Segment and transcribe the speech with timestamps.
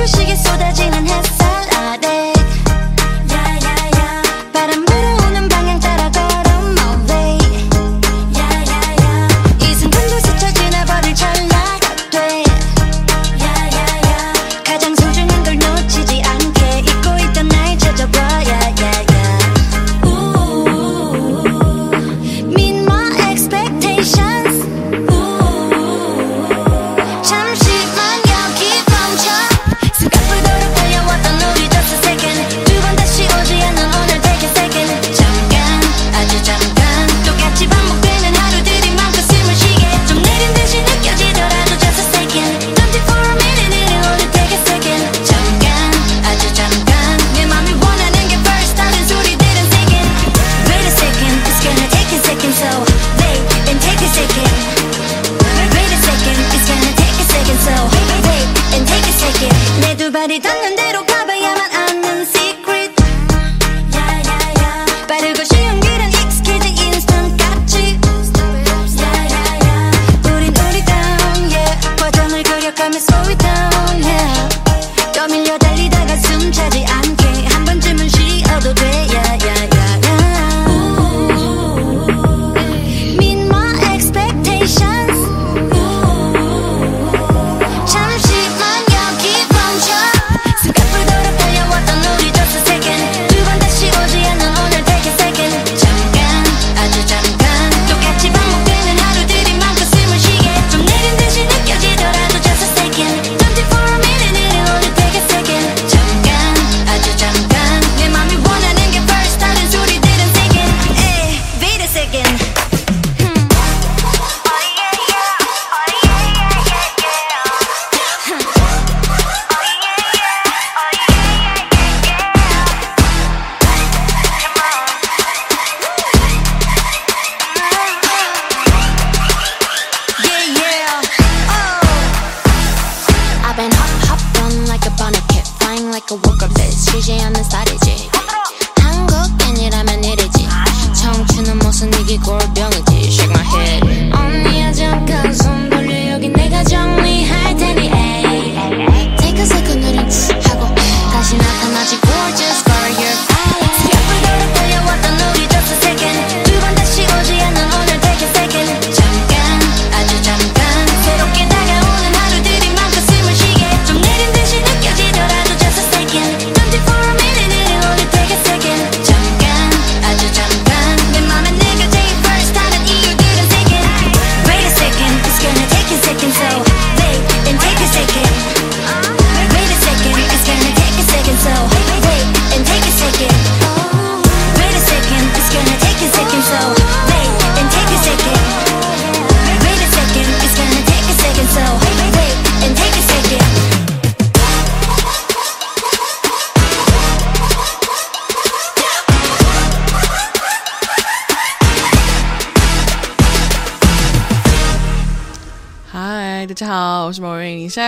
[0.00, 0.89] 불시에 쏟아지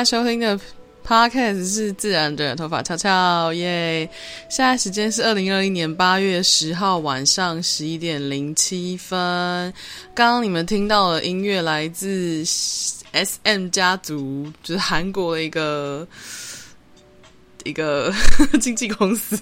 [0.05, 0.59] 收听的
[1.07, 4.09] podcast 是自然的头发翘翘耶！
[4.49, 9.73] 现在时间是二零二一年八月十号晚上十一点零七分。
[10.13, 16.07] 刚刚你们听到的音乐来自 SM 家族，就是韩国的一个
[17.63, 18.13] 一个
[18.61, 19.41] 经纪公司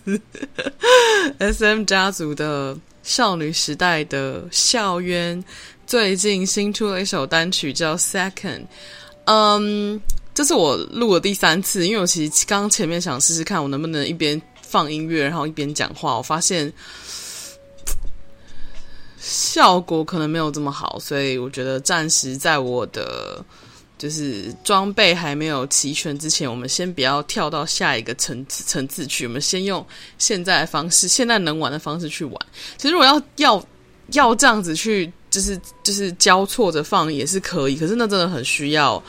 [1.40, 5.42] SM 家族的少女时代的校渊，
[5.86, 8.66] 最近新出了一首单曲叫 Second，
[9.24, 9.98] 嗯。
[10.40, 16.72] 这是我录的第三次，因为我其实刚前面想试试看我能不能一边放音乐，然后一边讲话，我发现
[19.18, 23.44] 效果可能没有这么好，所以我觉得暂时在我的
[23.98, 29.86] 就是装备还没有齐全之前，我们先不要跳到下一个层次层次去，我们先用
[30.16, 32.46] 现在的方式，现在能玩的方式去玩。
[32.78, 33.62] 其实我要要
[34.12, 39.02] 要这样子去，就是就是交错着放也是可以，可是那真的很需要。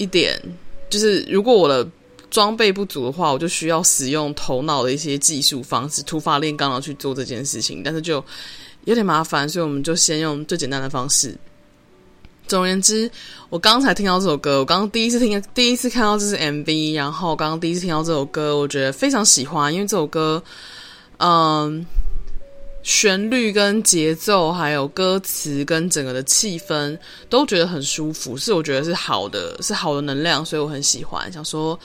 [0.00, 0.40] 一点
[0.88, 1.88] 就是，如果我的
[2.30, 8.24] 装备不足的话，我就需要使用头脑的一些技术方式，突发炼钢的去做这件事情，但是就
[8.84, 11.36] 有点麻烦，所以我们就先用最简单的方式。
[12.46, 13.10] 总而言之，
[13.50, 20.42] 我刚才听到这首歌，我刚刚第一次听，第一次看到这是 MV，然后刚刚第一次听到这首歌，我觉得非常喜欢，因为这首歌，
[21.18, 21.84] 嗯。
[22.82, 26.98] 旋律跟节奏，还有歌词跟整个的气氛，
[27.28, 31.30] 都觉得很舒服，是我觉得是好的，是好的能量，所以我很喜欢。
[31.32, 31.78] 想说，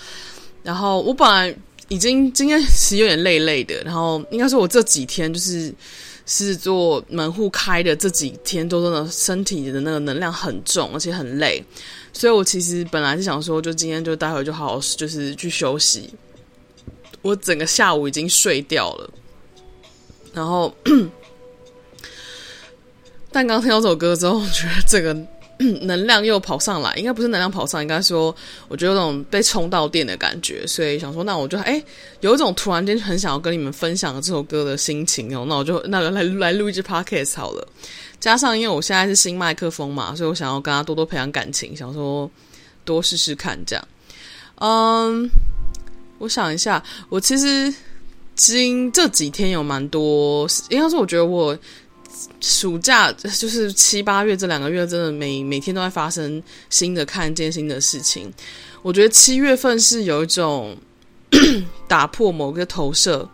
[0.62, 1.54] 然后我本来
[1.90, 5.74] 已经今天其实有点累累的，然后应该说我这几天就是
[6.26, 11.62] 是做门户开的这几天都真的身体的那个能量很重，而且很累，
[12.14, 16.10] 所以我其实本来是想说，就今天就待会就好好就是去休息。
[17.22, 19.10] 我整个下午已经睡掉了，
[20.34, 20.74] 然后，
[23.32, 25.16] 但刚听到这首歌之后，我觉得这个。
[25.84, 28.36] 能量又跑上来，应该不是能量跑上，应该说，
[28.68, 31.82] 我觉得有种被充到电的感觉，所以想说，那我就哎，
[32.22, 37.66] 有一种突然间很想要跟你们分享这首歌的心情哦，那我就 那个来来录一支 podcast 好了。
[38.20, 42.30] 加上因为我现在是新麦克风嘛，所以我想要跟他多多培养感情，想说
[42.84, 43.88] 多试试看这样。
[44.56, 45.30] 嗯，
[46.18, 47.74] 我想一下，我其实
[48.36, 51.58] 今这几天有蛮多，应该是我觉得我。
[52.40, 58.32] 暑假就是七八月这两个月，真的每每天都在发生新的看见新的事情。
[58.84, 60.78] 我觉得七月份是有一种
[61.88, 63.28] 打破某个投射，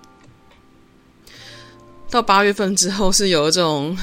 [2.10, 3.95] 到八月份之后是有一种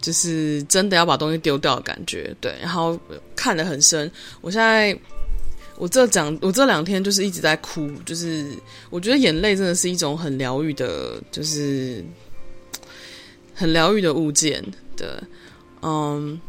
[0.00, 2.32] 就是真的要把东西丢掉的感觉。
[2.40, 2.96] 对，然后
[3.34, 4.08] 看得很深。
[4.42, 4.96] 我现在
[5.76, 8.46] 我这讲我这两天就是一直在哭，就是
[8.90, 12.04] 我觉得眼泪真的是一种很疗愈的，就是。
[13.54, 14.64] 很疗愈的物件，
[14.96, 15.06] 对，
[15.82, 16.40] 嗯，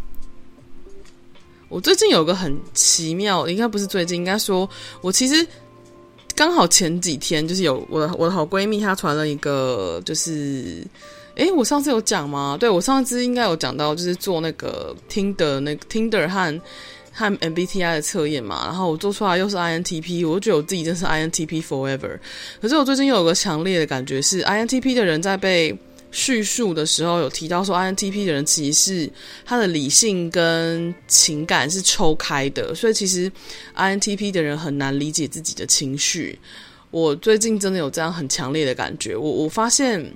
[1.68, 4.68] 我最近有个很奇妙，应该不是最近，应该说，
[5.02, 5.46] 我其实
[6.34, 10.82] 刚好前几天就是有我的我的好闺蜜，她传了一个，就是，
[11.36, 12.58] 诶，我上次有讲吗？
[12.58, 16.62] 对，我上次应该有讲到，就是做那个听的那个 Tinder 和
[17.14, 22.20] 和 MBTI 的测验嘛，然后我做出来又是 INTP，我就觉得我自己真是 INTP forever。
[22.60, 25.78] 可是我最近又有个强烈的感觉是，INTP 的人在被
[26.12, 29.12] 叙述的时候有提到说，INTP 的人其实是
[29.46, 33.32] 他的理性跟情感是抽开的，所以其实
[33.76, 36.38] INTP 的人很难理解自己的情绪。
[36.92, 39.16] 我最近真的有这样很强烈的感觉。
[39.16, 40.14] 我我发现，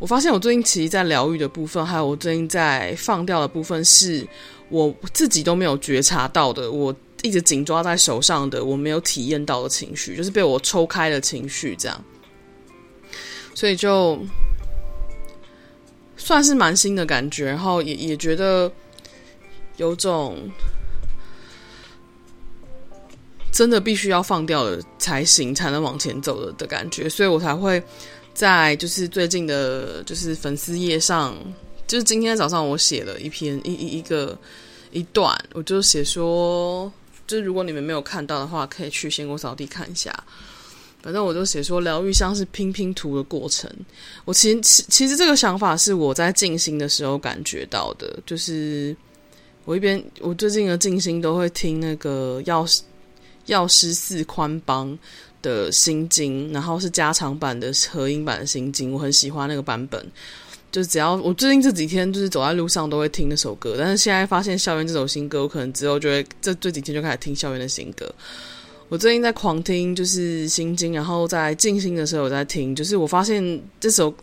[0.00, 4.26] 我发现我最近其实，在疗愈的部分，还有我最近在放掉的部分，是
[4.70, 6.70] 我自己都没有觉察到的。
[6.70, 12.04] 我一直紧抓在手上的，我没有体验到的情绪，就是被我抽开的情绪，这样。
[13.54, 14.18] 所以就
[16.16, 18.70] 算是蛮新的感觉，然后也也觉得
[19.78, 20.36] 有种
[23.50, 27.82] 真的必须要放掉了才行，才能往前走的的感觉，所以我才会
[28.32, 31.36] 在就是最近的，就是粉丝页上，
[31.88, 34.38] 就是今天早上我写了一篇一一一个
[34.92, 36.92] 一段，我就写说，
[37.26, 40.14] 就是如果你们没有看到的话，可以去仙姑扫地看一下。
[41.00, 43.70] 反正我就写说，疗愈像是拼拼图的过程。
[44.26, 48.94] 我其实其其实这个想法是我在静心的时候感觉到的，就是
[49.64, 52.82] 我一边我最近的静心都会听那个药师
[53.46, 54.98] 药师寺宽邦
[55.40, 60.04] 的心经，然后是加长版的合音版的心经，我很喜欢那个版本。
[60.70, 68.12] 就只要我最近这几天就是走在路上都会听那首歌，但是现在发现校园这首新歌，我可能只有觉得这这几天就开始听校园的新歌。
[68.90, 74.14] 我最近在狂听，就是心经，然后在静心的时候我在听，就是我发现这首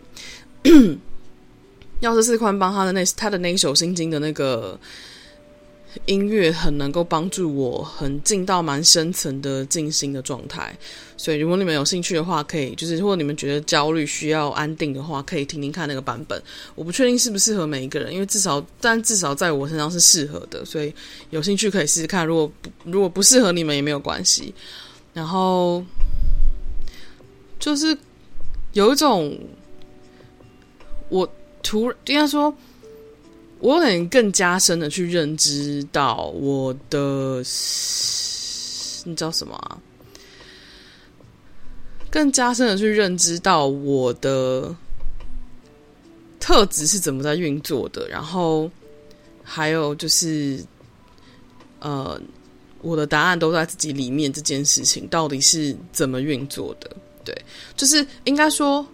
[2.02, 4.80] 要是四宽帮他的那他的那一首心经的那个
[6.06, 10.78] 音乐，很能够帮助我，很进到蛮深层的静心的状态。
[11.18, 16.42] 所以如果你们有兴趣的话，可以就是如果你们觉得焦虑需要安定的话，可以听听看那个版本。
[16.76, 20.94] 我不确定适不适合每一个人，因为至少但至少在我身上是适合的，所以
[21.30, 22.26] 有兴趣可以试试看。
[22.26, 24.54] 如果不如果不适合你们也没有关系。
[25.14, 25.82] 然后
[27.58, 27.98] 就是
[28.74, 29.40] 有一种
[31.08, 31.26] 我
[31.64, 32.54] 突然应该说，
[33.66, 37.40] 我有点更加深的去认知到我的，
[39.06, 39.82] 你知道什么啊？
[42.12, 44.74] 更加深的去认知到我的
[46.40, 48.70] 特质是怎么在运作的，然后
[49.44, 50.64] 还有就是，
[51.80, 52.22] 呃，
[52.84, 54.32] 我的答案都在自己里面。
[54.32, 56.96] 这件事情到底是怎么运作的？
[57.24, 57.36] 对，
[57.76, 58.86] 就是应该说，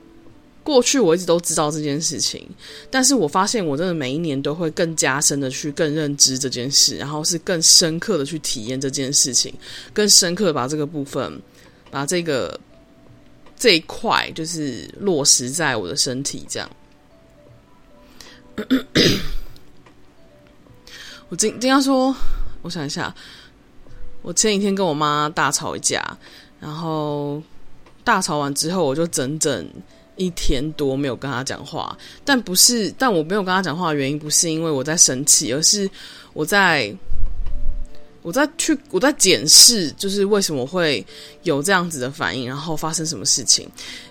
[0.64, 2.48] 过去我一直都知道这件事情，
[2.90, 9.54] 但是我发现我真的每一年都会更加深的去更认知这件事，然后是更深刻的去体验这件事情，
[9.94, 11.42] 更深刻的把这个部分，
[11.90, 12.60] 把这个。
[13.58, 16.68] 这一块就是落实在我的身体，这样。
[21.30, 22.16] 我今今天说，
[22.64, 23.14] 我想一下，
[24.24, 26.04] 我前几天跟我妈大吵一架，
[26.60, 27.40] 然后
[28.04, 29.70] 大吵完之后，我就整整
[30.16, 31.98] 一天多没有跟她讲话。
[32.24, 35.90] 但不是，但我没有跟她讲话的原因，不是因为我在生气，而是
[36.34, 36.94] 我在
[38.22, 41.04] 我在去我在检视，就是为什么会
[41.44, 43.68] 有这样子的反应，然后发生什么事情。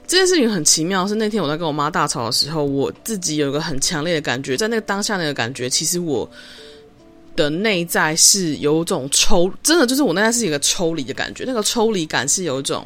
[0.06, 6.28] 这件事情很奇妙，是那天我在跟我妈大吵的时候，我自己有一个很强烈的感觉，在那个当下那个感觉，其实我
[7.36, 11.44] 的内在是有种抽，真的就是我内在是一个抽离的感觉。
[11.46, 12.84] 那个抽离感是有一种，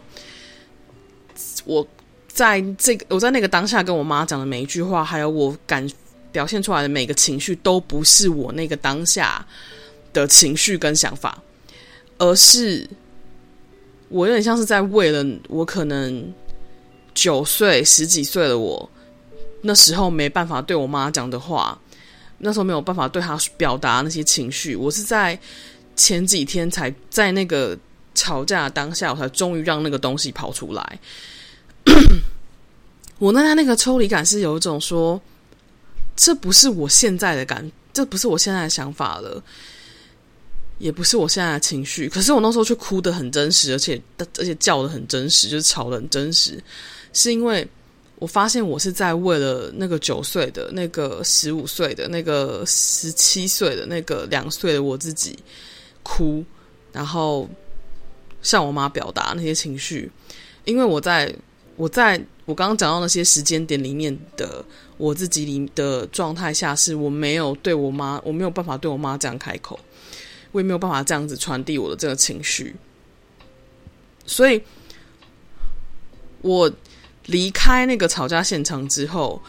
[1.65, 1.87] 我
[2.35, 5.89] 在这个我在那个当下跟我妈讲的每一句话，还有我感
[6.33, 9.47] 表现出来的每个情绪，都不是我那个当下
[10.13, 11.41] 的情绪跟想法，
[12.19, 12.87] 而是
[14.09, 16.33] 我有点像是在为了我可能。
[17.17, 18.91] 九岁、十几岁的我，
[19.63, 21.81] 那时候没办法对我妈讲的话，
[22.39, 24.75] 那时候没有办法对她表达那些情绪。
[24.75, 25.39] 我是在
[25.95, 27.79] 前几天才在那个
[28.17, 30.99] 吵架当下，我才终于让那个东西跑出来。
[33.19, 35.21] 我那他那个抽离感是有一种说，
[36.17, 39.43] 这不是我现在的感，这不是我现在的想法了，
[40.79, 42.09] 也不是我现在的情绪。
[42.09, 46.63] 可是我那时候却哭得很真实，而且而且叫得很真实，就是吵得很真实。
[47.13, 47.67] 是因为
[48.17, 55.39] 我发现我是在为了那个九岁的、那个十五岁的、那个十七岁的、那个两岁的我自己
[56.03, 56.45] 哭，
[56.93, 57.49] 然后
[58.43, 60.11] 向我妈表达那些情绪。
[60.65, 61.33] 因为我在
[61.77, 64.65] 我在我刚刚讲到那些时间点里面的
[64.97, 69.79] 我自己里的状态下，是我没有对我妈，我没有办法对我妈这样开口，
[70.53, 72.75] 我也没有办法这样子传递我的这个情绪，
[74.27, 74.63] 所以
[76.43, 76.71] 我。
[77.29, 79.41] 离开那个吵架现场之后，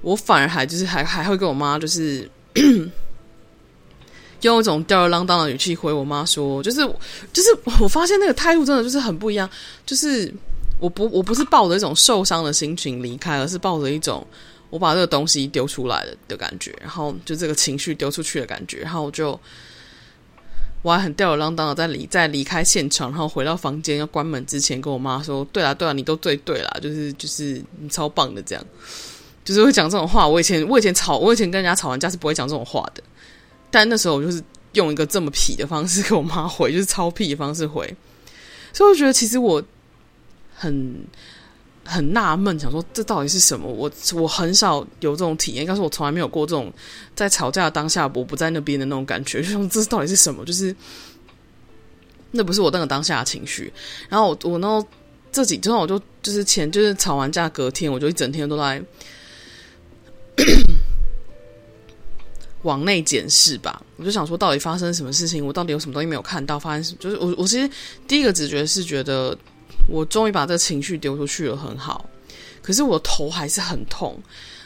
[0.00, 2.30] 我反而还就是还还会跟我妈就是
[4.42, 6.86] 用一种吊儿郎当的语气回我妈说，就是
[7.32, 7.48] 就是
[7.80, 9.50] 我发现那个态度真的就是很不一样，
[9.84, 10.32] 就是
[10.78, 14.26] 我不我不是抱着一种受伤的心情离开，而是抱着一种
[14.70, 19.38] 我把这个东西丢出来的的感觉，然后就这个情绪丢出去的感觉，然后我就。
[20.82, 28.62] 我还很吊儿郎当的在离在离开现场，然后回到房间要关门之前，跟我妈说：“对啦，对啦，你都对对啦，就是就是你超棒的，这样
[29.42, 30.28] 就是会讲这种话。
[30.28, 33.02] 我以前我以前吵，我以前跟人家吵完架是不会讲这种话的，
[33.70, 37.96] 但那时候我就是用一个这么痞的方式跟我妈回，就是超痞的方式回，
[38.74, 39.64] 所以我觉得其实我
[40.64, 41.04] 很。”
[41.86, 43.68] 很纳闷，想说这到底是什么？
[43.70, 46.72] 我我很少有这种体验，应该说我从来没有过这种
[47.14, 49.42] 在吵架当下我不在那边的那种感觉。
[49.42, 50.42] 就说这到底是什么？
[50.46, 50.74] 就是
[52.30, 53.70] 那不是我那个当下的情绪。
[54.08, 54.82] 然后我我那
[55.30, 58.82] 这几天我就就是前就是吵完架隔天，我就一整天都在
[62.62, 63.84] 往内检视吧。
[63.98, 65.44] 我就想说，到底发生什么事情？
[65.46, 66.58] 我到底有什么东西没有看到？
[66.58, 66.96] 发生什么？
[66.98, 67.70] 就是我我其实
[68.08, 69.36] 第一个直觉是觉得。
[69.88, 72.08] 我终于把这情绪丢出去了，很好。
[72.62, 74.18] 可是我头还是很痛，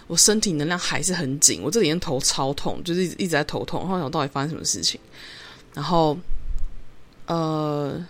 [0.07, 1.61] 我身体能量还是很紧。
[1.65, 3.81] 我这几天头超痛，就是一直在头痛。
[3.81, 5.01] 然后想到底发生什么事情？
[5.75, 6.17] 然后，
[7.27, 8.01] 呃，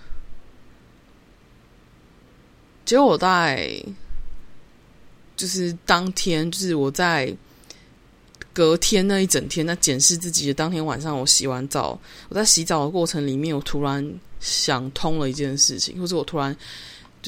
[2.84, 3.82] 结果我在
[5.34, 7.34] 就是当天，就是我在
[8.52, 11.98] 隔天那一整天在检视自己的当天晚上，我洗完澡，
[12.28, 14.06] 我在洗澡的过程里面，我突然
[14.38, 16.54] 想通了一件事情，或者我突然。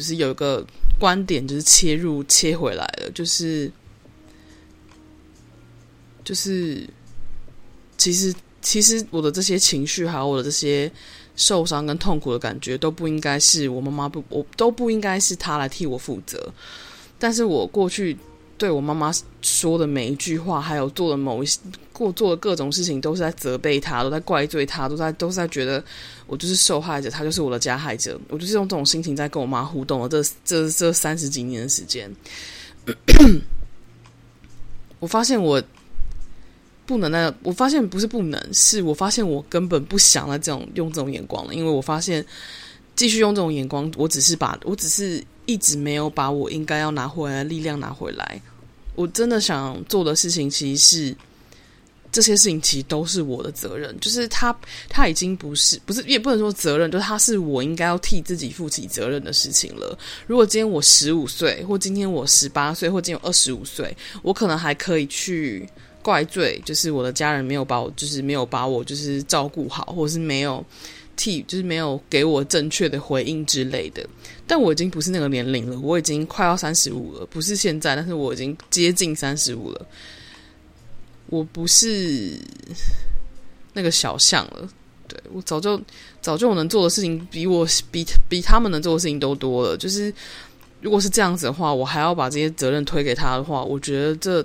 [0.01, 0.67] 就是有一个
[0.99, 3.71] 观点，就是切入切回来了，就是
[6.25, 6.89] 就是
[7.99, 10.91] 其实其实我的这些情绪，还有我的这些
[11.37, 16.51] 受伤跟痛苦的感觉，都不应该是我妈妈不，我都不应该是她来替我负责。
[17.19, 18.17] 但是我过去
[18.61, 21.59] 对我妈妈说的每一句话，还有做的某一些
[21.95, 25.83] 过做的各种事情，都是在责备她，都在怪罪她，都在都在觉得。
[26.27, 28.17] 我就是受害者，他就是我的加害者。
[28.29, 32.09] 我就是用这种心情在跟我妈互动了这这这三十几年的时间。
[35.01, 35.61] 我发现我
[36.87, 42.25] 不能那，我发现不是不能，是我发现我根本不想再这种用这种眼光了，因为我发现
[42.95, 48.41] 继续用这种眼光，我只是把我只是一直没有把我应该要拿回来的力量拿回来。
[48.95, 51.17] 我真的想做的事情，其实是。
[52.13, 54.53] 这些事情其实都是我的责任，就是他
[54.89, 59.97] 他已经不是不是也不能说责任，就是他是我应该要替自己负起责任的事情了。
[60.27, 65.65] 如果今天我十五岁，或今天我十八岁，或今天我二十五岁，我可能还可以去
[66.03, 70.65] 怪罪，就是我的家人没有把我，就是没有把我就是照顾好，或者是没有
[71.21, 74.05] 替，就是没有给我正确的回应之类的。
[74.47, 79.87] 但我已经不是那个年龄了，我已经快要三十五了，不是现在，但是我已经接近三十五了。
[81.27, 82.37] 我不是
[83.75, 84.69] 那个小象了，
[85.07, 85.81] 对，我早就
[86.21, 89.77] 早就我能做的事情比我比比他们能做的事情都多了。
[89.77, 90.13] 就是
[90.81, 94.45] 如果是这样子的话，我还要把这些责任推给他的话，我觉得这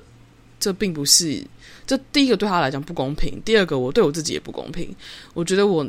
[0.60, 1.44] 这并不是
[1.88, 4.96] 这第一个对他来讲不公平，第二个我对我自己也不公平。
[5.34, 5.88] 我觉得我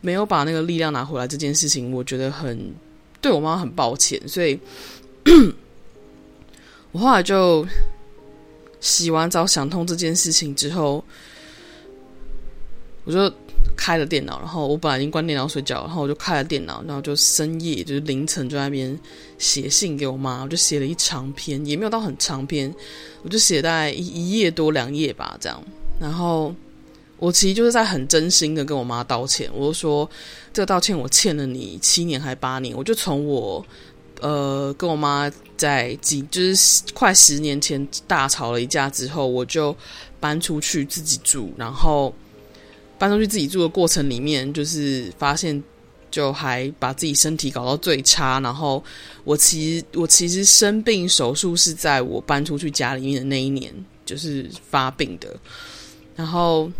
[0.00, 2.72] 没有把那个力量拿回来这件事情，我觉得很
[3.20, 4.58] 对我妈很抱歉，所以
[6.92, 7.66] 我后来就
[8.80, 11.04] 洗完澡想通这件事情之后，
[13.04, 13.30] 我就
[13.76, 18.98] 开了电脑，然后我本来已经关电脑睡觉，然后我就开了电脑，然后就深夜就是凌晨就在那边
[19.38, 22.74] 写信给我妈，我就写了一长篇，也没有到很长篇，
[23.22, 25.62] 我就写大概一一页多两页吧，这样，
[26.00, 26.54] 然后。
[27.20, 30.10] 我其实就是在很真心的跟我妈道歉，我就说
[30.54, 33.62] 这个道歉我欠了你七年还八年，我就从我
[34.22, 39.76] 呃跟我妈在几就是快十年前大吵了一架之后，我就
[40.18, 42.10] 搬出去自己住，然后
[42.98, 45.62] 搬出去自己住的过程里面，就是发现
[46.10, 48.82] 就还把自己身体搞到最差，然后
[49.24, 53.70] 我其实我其实生病手术是在我搬出去家里面的那一年
[54.06, 55.36] 就是发病的，
[56.16, 56.70] 然后。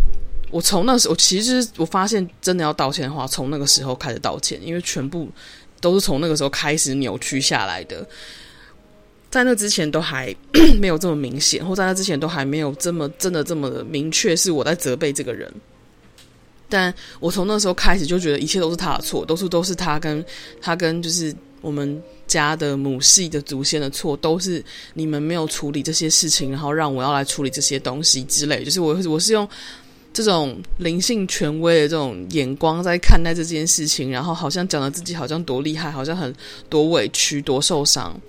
[0.50, 5.28] 我从那时，我其实我发现真的要道歉的话，从那个时候开始道歉，因为全部
[5.80, 8.06] 都是从那个时候开始扭曲下来的。
[9.30, 10.34] 在那之前都还
[10.80, 15.48] 没有这么明显，或在那之前都还没有这么真的这么明确是我在责备这个人。
[16.68, 20.24] 但我从那时候开始就觉得一切都是他的错，都是都是他跟
[20.60, 24.64] 他跟就是我们家的母系的祖先的错，都是
[24.94, 28.64] 你们没有处理这些事情，然后让我要来处理这些东西之类。
[28.64, 29.48] 就是我我是用。
[30.12, 36.34] 这种灵性权威的这种眼光在看待这件事情，然后好像讲的自己好像多厉害，好像很
[36.68, 38.20] 多委屈、多受伤。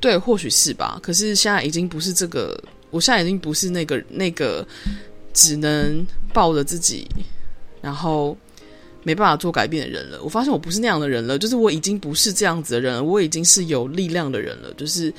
[0.00, 0.98] 对，或许是吧。
[1.00, 4.66] 可是现在已经不是这个，我现在已经不是那个那个
[5.32, 7.06] 只能抱着自己，
[7.80, 8.36] 然后
[9.04, 10.20] 没办法做改变的人了。
[10.22, 14.74] 我发现我不是那样的人了，就是我已经不是这样子的人了，我已经是有力量的人了。
[14.74, 15.12] 就是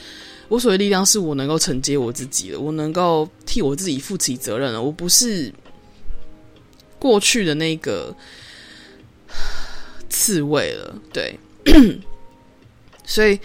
[0.50, 4.82] 我所谓力量，是我能够承接我自己了，我能够替我自己负起责任了。
[4.82, 5.54] 我不是。
[7.00, 8.14] 过去的那个
[10.10, 11.40] 刺猬了，对，
[13.06, 13.40] 所以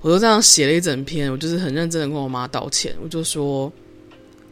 [0.00, 2.96] 我就这样写了一整篇，我就是很认真的跟我妈道歉。
[3.02, 3.70] 我就说，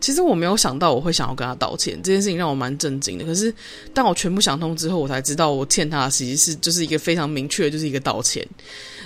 [0.01, 3.25] 其实我没有想到我会想要跟她道歉，这件事情让我蛮震惊的。
[3.25, 3.53] 可是
[3.95, 8.47] 当我全部想通之后，我才知道我欠她的其实是就是一个非常明确的，就是一个道歉，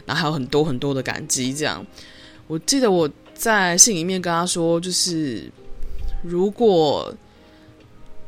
[0.05, 1.55] 然后还有很多很多的感激。
[1.55, 1.87] 这样，
[2.47, 5.51] 我记得我在信里面跟她说，就是
[6.23, 7.15] 如果。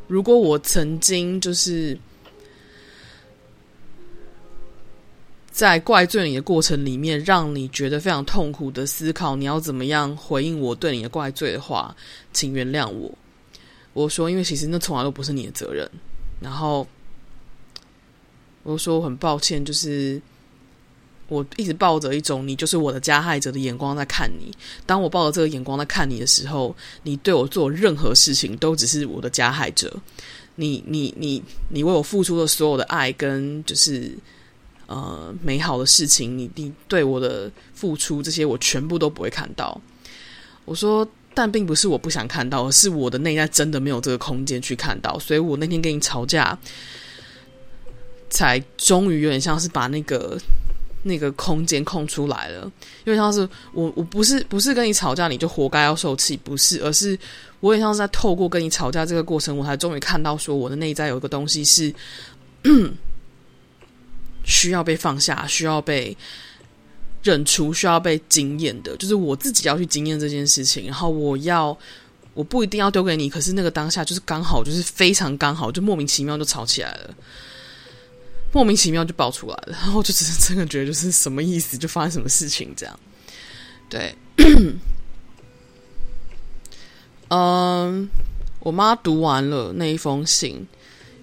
[0.07, 1.99] 如果我曾经就是
[5.51, 11.97] 在怪罪你的过程里面，让你觉得非常痛苦的思考，你要怎么样回应我对你的怪罪的话，
[12.33, 13.13] 请原谅我。
[13.93, 15.91] 我说，因为其实那从来都不是你的责任。
[16.41, 16.87] 然后
[18.63, 20.21] 我说，我很抱歉，就是。
[21.29, 24.53] 我一直抱着一种你就是我的加害者的眼光在看你。
[24.87, 29.93] 当我抱着这个眼光在看你的时候，你对我做任何事情都只是我的加害者。
[30.55, 34.17] 你、你、你、你为我付出的所有的爱跟就是
[34.87, 39.81] 呃美好的事情，你、你对我的付出这些，我全部都不会看到。
[40.65, 45.19] 我说，但并不是我不想看到，而是我的内在真的没有这个空间去看到。
[45.19, 46.57] 所以我那天跟你吵架，
[48.31, 50.39] 才终于有点像是把那个。
[51.07, 52.71] 那个空间空出来了，
[53.05, 57.17] 因为像是我，我不是不是跟你吵架，你就活该要受气，不是，而是
[57.61, 61.95] 我也像是在透过跟你吵架这个过程，我才终于看到说我的内在有一个东西是
[64.45, 66.17] 需要被放下，需要被
[67.23, 71.77] 认出，需要被经验的，就是我自己要去经验这件事情，然后我要
[72.35, 77.15] 我不一定要丢给你，可是那个当下就是刚好，就是非常刚好，就莫名其妙就吵起来了。
[78.53, 82.99] 莫名其妙就爆出来了， 然后就只是真的觉得就是什么意思，就发生什么事情这样。
[83.91, 84.15] 对，
[87.29, 88.09] 嗯，
[88.61, 90.67] 我妈读完了那一封信，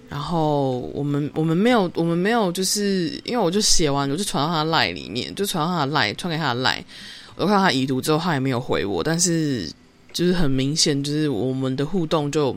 [0.08, 6.84] 然后我们我们没有我们没有就是因为我就写完，我就传到她的 line 里面，就传到她的 line，传给她的 line。
[7.36, 9.68] 我看到她已读之后，她也没有回我，但是
[10.12, 12.56] 就是很明显，就是我们的互动就。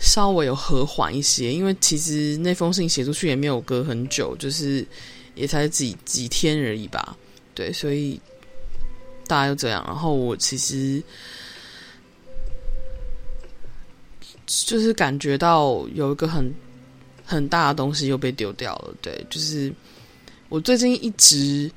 [0.00, 4.84] 稍微有和缓一些，因为其实那封信写出去也没有隔很久，就是
[5.34, 7.16] 也才几几天而已吧。
[7.54, 8.18] 对，所以
[9.26, 9.84] 大家就这样。
[9.86, 11.02] 然后我其实
[14.46, 16.52] 就是感觉到有一个很
[17.24, 18.94] 很大的东西又被丢掉了。
[19.02, 19.72] 对，就是
[20.48, 21.70] 我最近一直。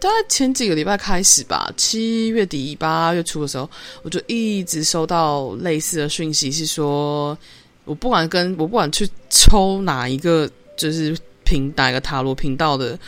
[0.00, 3.68] 大概前几个礼拜开始吧，七月底八月初的时候，
[4.02, 7.36] 我就一直收到类似的讯息，是说
[7.84, 12.98] 我不管跟我不管去抽哪一个，就是频哪一个塔罗频道的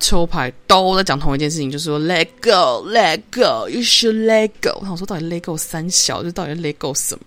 [0.00, 4.76] 抽牌，都在讲同一件事情，就是说 Let go, Let go, You should let go。
[4.80, 7.22] 我想说，到底 Let go 三小，就到底 Let go 什么？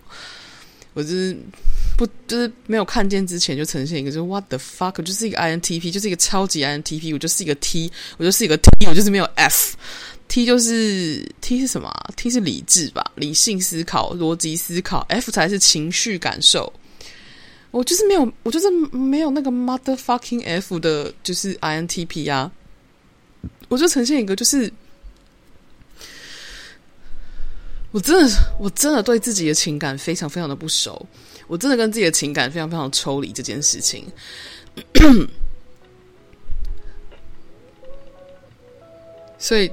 [0.94, 1.36] 我就是
[1.98, 16.72] 不就是没有看见之前就呈现一个就是 what the fuck，就是一个 INTP，就是一个超级 INTP，我就是一个 T，我就是一个 T，我就是没有 F，T 就是 T 是什么？T 是理智吧，理性思考、逻辑思考，F 才是情绪感受。
[17.72, 22.52] 我就是没有，我就是没有那个 motherfucking F 的，就是 INTP 啊，
[23.68, 24.72] 我就呈现一个就是。
[27.94, 28.30] 我真的，
[28.60, 31.06] 我真的对自己的情感非常非常的不熟。
[31.48, 34.06] 我真的跟自己的情感非常非常抽离这件事情。
[39.38, 39.72] 所以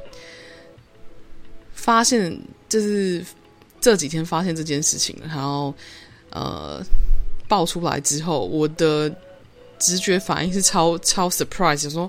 [1.73, 3.25] 发现就是
[3.81, 5.75] 这几天发现这件事情，然后
[6.29, 6.85] 呃
[7.49, 9.11] 爆出来之后，我的。
[9.81, 12.09] 直觉反应是超超 surprise，说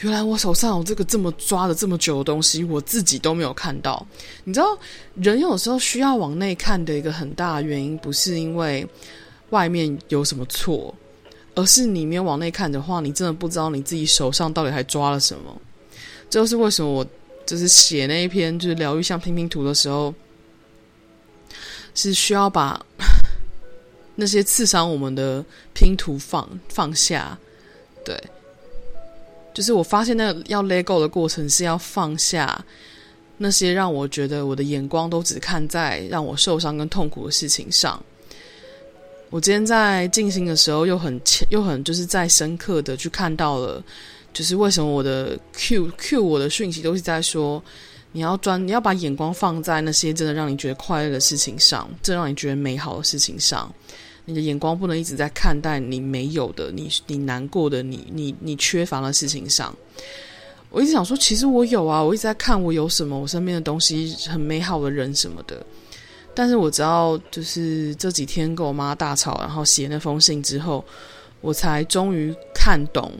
[0.00, 4.06] 原来我手上有这个这么抓的这么久的东西，我自己都没有看到。
[4.44, 4.78] 你知道，
[5.14, 8.86] 人有时候需要往内看的一个很大的原因，不是因为
[9.48, 10.94] 外面有什么错，
[11.54, 15.56] 而是你没有往内看的话，你真的不知道你自己手上到底还抓了什么。
[16.28, 17.06] 这就是为什么我
[17.46, 20.14] 就是写那一篇就是疗愈像拼拼图的时候，
[21.94, 22.78] 是需要把。
[24.20, 27.36] 那些刺伤我们的拼图放放下，
[28.04, 28.14] 对，
[29.54, 32.62] 就是我发现那要 let go 的过程是要放下
[33.38, 37.98] 那些让我觉得我的眼光都只看在让我受伤跟痛苦的事情上。
[39.30, 43.82] 我今天在静心的时候，又很又很就是在深刻的去看到了，
[44.34, 47.62] 就是为什么我的 Q Q 我的讯息都是在说，
[48.12, 53.72] 你要专你要把眼光放在那些真的让你觉得快乐的事情上，真让你觉得美好的事情上。
[54.30, 59.74] 你的眼光不能一直在看待你没有的、你你难过的、你你你缺乏的事情上。
[60.70, 65.60] 我一直想说，其实我有啊，我一直在看我有什么，我身边的东西很美好的人什么的。
[66.32, 70.84] 但是我知道就是这几天跟我妈大吵，然后写那封信之后，
[71.40, 73.12] 我才终于看懂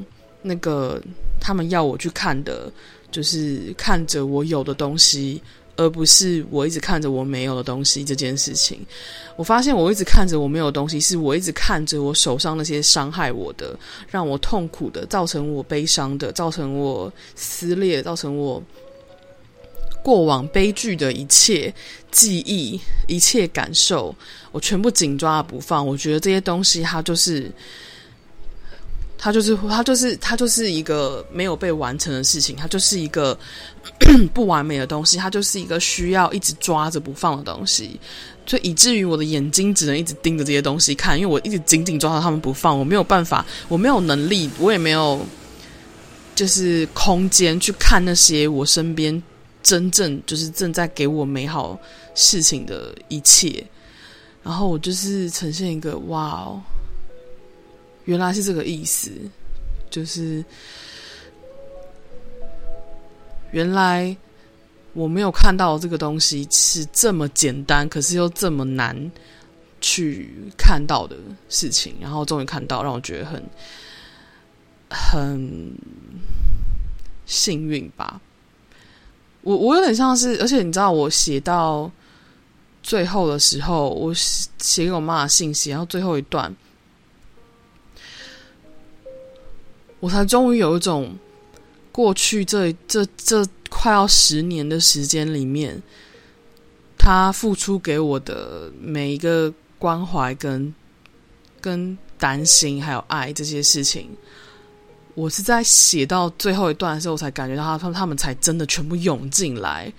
[0.42, 1.02] 那个
[1.40, 2.72] 他们要我去看的，
[3.10, 5.42] 就是看着我有的东西。
[5.80, 8.78] 而不是我一直看着我没有的东西这件事情，
[9.34, 13.74] 我发现我一直看着我没有的东西，是我一直看着我手上那些伤害我的、
[14.10, 18.62] 让我痛苦的、造成我悲伤的、造成我撕裂、造成我
[20.02, 21.72] 过往悲剧的一切
[22.10, 24.14] 记忆、一切感受，
[24.52, 25.86] 我全部紧抓不放。
[25.86, 27.50] 我觉得这些东西，它就是。
[29.22, 33.38] 它就是，它就是，它就是一个没有被完成的事情，它就是一个
[34.32, 38.00] 不完美的东西，它就是一个需要一直抓着不放的东西，
[38.46, 45.20] 所以以至于我的眼睛只能一直盯着这些东西看，因为我一直紧紧抓着他们不放，我没有办法，我没有能力，我也没有
[46.34, 49.22] 就是空间去看那些我身边
[49.62, 51.78] 真正就是正在给我美好
[52.14, 53.62] 事情的一切，
[54.42, 56.58] 然后我就是呈现一个哇哦。
[58.10, 59.08] 原来是这个意思，
[59.88, 60.44] 就是
[63.52, 64.16] 原来
[64.94, 69.12] 我没有看到这个东西是这么简单，可是又这么难
[69.80, 71.16] 去看到的
[71.48, 71.94] 事情。
[72.00, 73.40] 然后终于看到，让我觉得很
[74.90, 75.72] 很
[77.24, 78.20] 幸运吧。
[79.42, 81.88] 我我有点像是，而且你知道，我写到
[82.82, 86.52] 最后的时候，我写给我妈的信息，然后最后一段。
[90.00, 91.14] 我才终于有一种，
[91.92, 95.80] 过去这这这快要十年的时间里面，
[96.96, 100.74] 他付出给我的每一个关怀跟
[101.60, 104.08] 跟担心，还有爱这些事情，
[105.14, 109.92] 我是在写到最后一段的时候，我才感觉到他他他们才真的全部涌进来。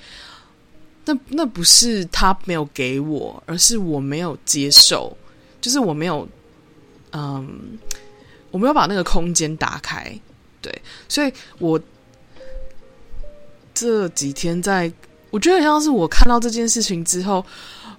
[1.05, 5.15] 那那不是他没有给我，而是我没有接受，
[5.61, 6.27] 就是我没有，
[7.11, 7.77] 嗯。
[8.51, 10.13] 我没有把那个空间打开，
[10.61, 11.79] 对，所以我
[13.73, 14.91] 这几天在，
[15.29, 17.45] 我觉得很像是我看到这件事情之后，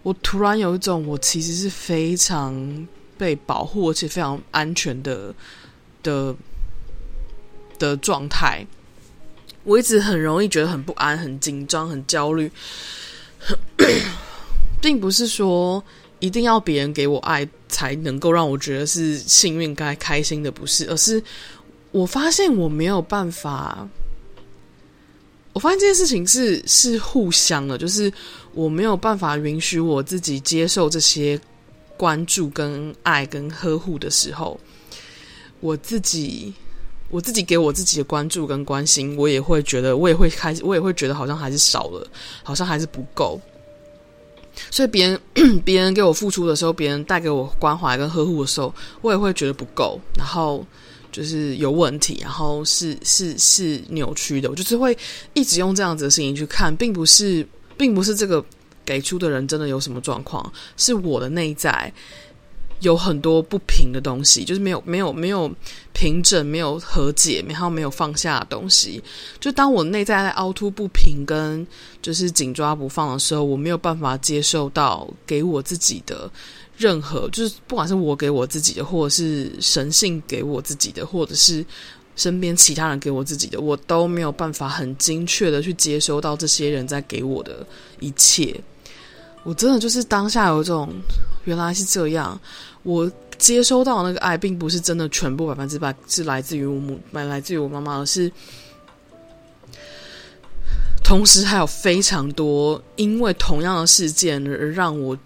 [0.03, 2.87] 我突然有一种我其实是非常
[3.17, 5.35] 被保护而且非常安全的
[6.03, 6.35] 的
[7.79, 8.67] 的状态。
[9.65, 12.51] 我一直很容易觉得很不安、很紧张、很焦虑，
[14.83, 15.83] 并不是说。
[16.23, 20.89] 一定要别人给我爱才能够让我觉得是幸运该开心的，不是？
[20.89, 21.21] 而是
[21.91, 23.89] 我发现我没有办法，
[25.53, 28.11] 我发现这件事情是是互相的，就是
[28.55, 31.39] 我没有办法允许我自己接受这些
[31.97, 34.61] 关注、跟爱、跟呵护的时候，
[35.59, 36.55] 我自己
[37.11, 42.07] 我自己给我自己的关注跟关心，我也会觉得，我也会开始，我也会觉得好像还是少了，
[42.45, 43.41] 好像还是不够。
[44.71, 45.21] 所以别人
[45.65, 50.65] 别人给我付出的时候，别人带给我关怀跟呵护的时候，我也会觉得不够，然后
[51.11, 54.97] 就是有问题，然后是是是扭曲的，我就是会
[55.35, 58.45] 一直用这样子的事情去看，并不是并不是这个
[58.85, 61.93] 给出的人真的有什么状况，是我的内在。
[62.83, 65.51] 有很多不平的东西，就是没有没有没有
[65.93, 69.03] 平整，没有和解，然后没有放下的东西。
[69.41, 71.67] 就当我内在在凹凸不平，跟
[72.03, 76.31] 就是紧抓不放的时候，我没有办法接受到给我自己的
[76.77, 81.65] 任何，就是不管是我给我自己的，或者是神性给我自己的，或者是
[82.17, 87.65] 身边其他人给我自己的，我都没有办法很精确的去接收到这些人在给我的
[88.01, 88.61] 一切。
[89.45, 90.89] 我真的就是当下有一种
[91.45, 92.41] 原来是这样。
[92.85, 98.31] 我接收到那个爱，并不是真的全部百分之百是来自于我母，来自于我妈妈，而是
[101.03, 105.19] 同时还有非常多因为同样的事件而让我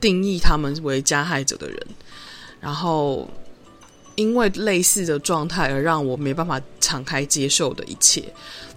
[0.00, 1.86] 定义他们为加害者的人，
[2.60, 3.28] 然后
[4.16, 8.24] 因为类似的状态而让我没办法敞开接受的一切。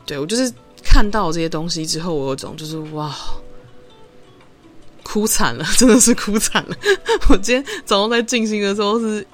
[0.06, 0.52] 对，我就是
[0.84, 3.16] 看到这些东西之后，我有种就是哇。
[5.12, 6.78] 哭惨了，真的是哭惨了。
[7.30, 9.26] 我今天早上在静心的时候是，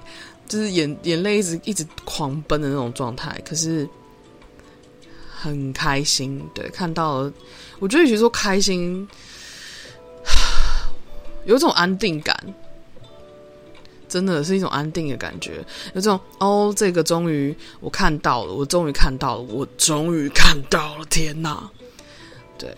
[0.48, 3.86] 就是眼眼泪一直一直狂奔的那种状态，可是
[5.36, 6.42] 很开心。
[6.54, 7.34] 对，看到了，
[7.80, 9.06] 我觉得与其说开心，
[11.44, 12.34] 有一种安定感，
[14.08, 15.58] 真的是一种安定的感觉。
[15.94, 21.70] 有这种哦，这个终于我看到了，我终于看到了，我终于看到了，天哪！
[22.58, 22.74] 对，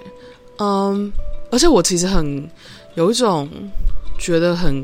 [0.58, 1.14] 嗯，
[1.52, 2.50] 而且我其实很。
[2.98, 3.48] 有一种
[4.18, 4.84] 觉得很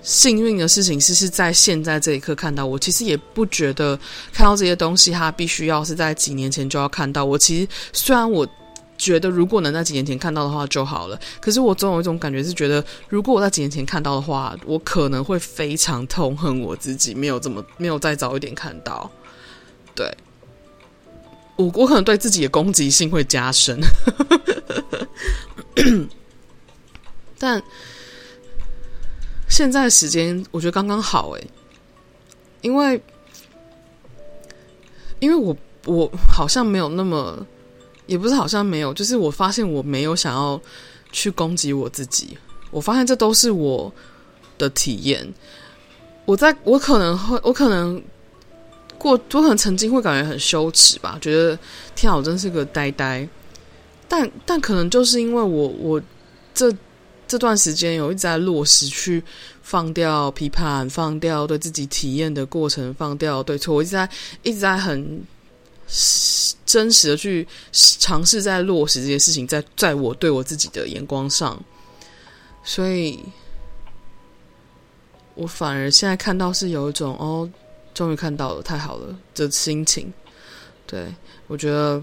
[0.00, 2.64] 幸运的事情，是是在现在这一刻看到。
[2.64, 3.98] 我其实也不觉得
[4.32, 7.22] 看到这些东西，它必须要是在几年前就要看到。
[7.22, 8.48] 我其实虽然我
[8.96, 19.10] 觉得如果能在几年前看到的话就好了，可是我总有一种感觉是觉得，如果我在几年前看到的话，我可能会非常痛恨我自己，没有这么没有再早一点看到。
[19.94, 20.10] 对，
[21.56, 23.78] 我我可能对自己的攻击性会加深。
[27.38, 27.62] 但
[29.48, 31.50] 现在时间我觉得刚刚好诶，
[32.62, 33.00] 因为
[35.20, 37.46] 因为我我好像没有那么，
[38.06, 40.60] 也不是好像没有，就是我发现我没有想要
[41.12, 42.36] 去攻击我自己，
[42.70, 43.92] 我发现这都是我
[44.58, 45.32] 的体验。
[46.24, 48.02] 我在我可能会，我可能
[48.98, 51.56] 过，我可能曾经会感觉很羞耻吧，觉得
[51.94, 53.28] 天啊，我真是个呆呆。
[54.08, 56.02] 但但可能就是因为我我
[56.52, 56.74] 这。
[57.28, 59.22] 这段时间有一直在落实去
[59.62, 63.74] 放掉批判，放掉对自己体验的过程，放掉对错。
[63.74, 64.08] 我一直在
[64.42, 65.22] 一直在很
[66.64, 71.60] 真实的去尝试在落实这些事情，在在我对我自己的眼光上，
[72.62, 73.18] 所以
[75.34, 77.48] 我反而现在看到是有一种哦，
[77.92, 80.12] 终于看到了，太好了的心情。
[80.86, 81.12] 对，
[81.48, 82.00] 我觉得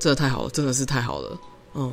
[0.00, 1.40] 真的太好了，真的是太好了，
[1.74, 1.92] 嗯。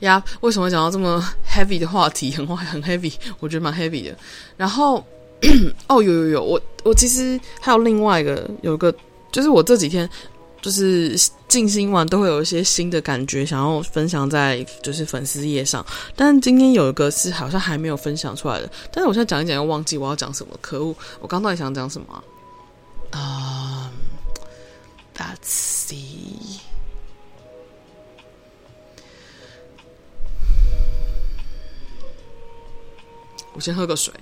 [0.00, 2.30] 呀为什么讲到这么 heavy 的话题？
[2.32, 4.16] 很很 heavy，我觉得蛮 heavy 的。
[4.56, 5.04] 然后，
[5.86, 8.94] 哦，有有有，我我其实还有另外一个，有个
[9.32, 10.08] 就是我这几天
[10.62, 11.16] 就是
[11.48, 15.84] 静心完都会有一些新的感觉，想要分享在就是粉丝页上。
[16.14, 20.94] 但今天有一个是好像还没有分享出来的，但是我现在讲一讲又忘记我要讲什么，可恶！
[21.20, 22.22] 我刚到底想讲什么
[23.10, 23.90] 啊
[25.16, 26.67] ？Um，Let's see。
[33.58, 34.14] 我先喝个水。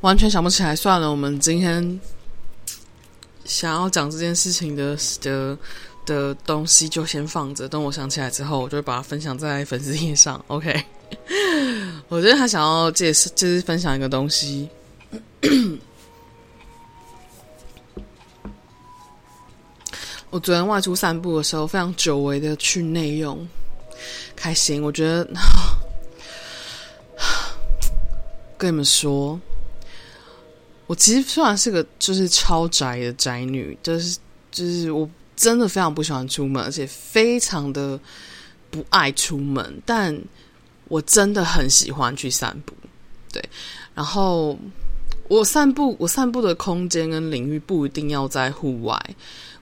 [0.00, 2.00] 完全想不起来，算了，我们今天
[3.44, 5.58] 想要讲这件事情的的
[6.06, 10.42] 的东西就先放着，等我想起来之后，我就会把它分享在粉丝页上。
[10.48, 10.82] OK，
[12.08, 14.70] 我觉得他想要介绍，就是分享一个东西。
[20.30, 23.46] 我昨天外出散步的时候，非常久违的去内用，
[24.34, 24.82] 开心。
[24.82, 25.28] 我觉得
[28.56, 29.38] 跟你们说。
[30.90, 34.18] 我其实虽然是个就是超宅的宅女，就是
[34.50, 37.96] 就是我真的非常不喜欢出门，而且非常的
[38.72, 39.80] 不爱出门。
[39.86, 40.20] 但
[40.88, 42.74] 我真的很喜欢去散步，
[43.32, 43.40] 对。
[43.94, 44.58] 然后
[45.28, 49.00] 我散步，我散步的空间跟领域不一定要在户外，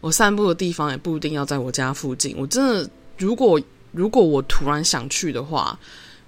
[0.01, 2.35] 我散步的地方也不一定要在我家附近。
[2.39, 3.61] 我真的，如果
[3.93, 5.79] 如果我突然想去的话，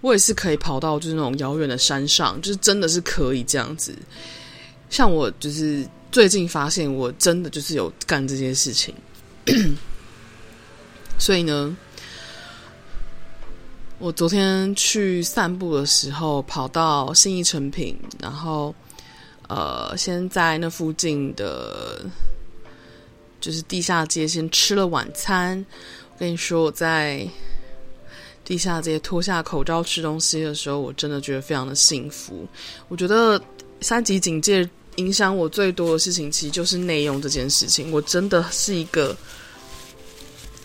[0.02, 3.94] 我也是可以跑到就是那种遥远的山上，就是真的是可以这样子。
[4.90, 8.94] 像我就是最近发现，我真的就是有干这件事情。
[11.18, 11.76] 所以呢，
[13.98, 18.74] 我昨天去散步的时候，跑到信义成品，然后
[19.48, 22.04] 呃，先在那附近的，
[23.40, 25.64] 就是地下街先吃了晚餐。
[26.14, 27.26] 我跟你说，我在
[28.44, 32.46] 地下街脱下口罩吃东西的时候，我真的觉得非常的幸福。
[32.88, 33.40] 我觉得
[33.80, 37.90] 三级警戒影响我最多的事情，其实就是内用这件事情。
[37.92, 39.16] 我真的是一个。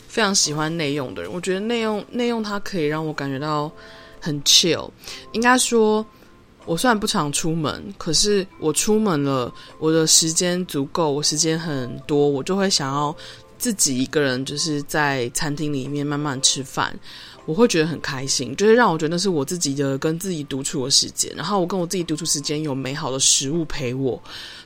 [0.07, 3.69] 非常喜欢内用的人，我觉得内用内用它可以让我感觉到
[4.21, 4.89] 很 chill。
[5.33, 6.05] 应该说，
[6.65, 13.13] 我虽然不常出门，可是我出门了，我的时间足够，我时间很多，我就会想要
[13.57, 16.97] 自己一个人，就是在餐厅里面慢慢吃饭。
[17.45, 24.19] 我会觉得很开心，就是让我觉得那是我自己的跟自己独处的时间，然后我跟我自己独处时间有美好的食物陪我，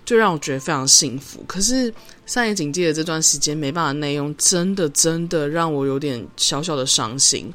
[0.06, 1.44] 就让我觉得非常幸福。
[1.46, 1.94] 可是
[2.26, 7.54] 三级警戒的这段时间没办法内用，真的真的让我有点小小的伤心。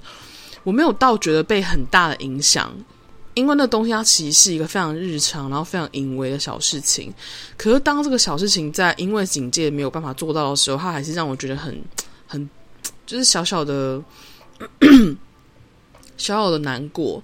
[0.62, 2.70] 我没有到觉得被很大的影响，
[3.32, 7.10] 因为那东西它其实是一个非常日常，然后非常隐微的小事情。
[7.56, 11.82] 可是当这个小事情在因为警戒没有办法做到的时候，它还是让我觉得很
[12.26, 12.50] 很
[13.06, 14.02] 就是小小的。
[16.16, 17.22] 小小的难过，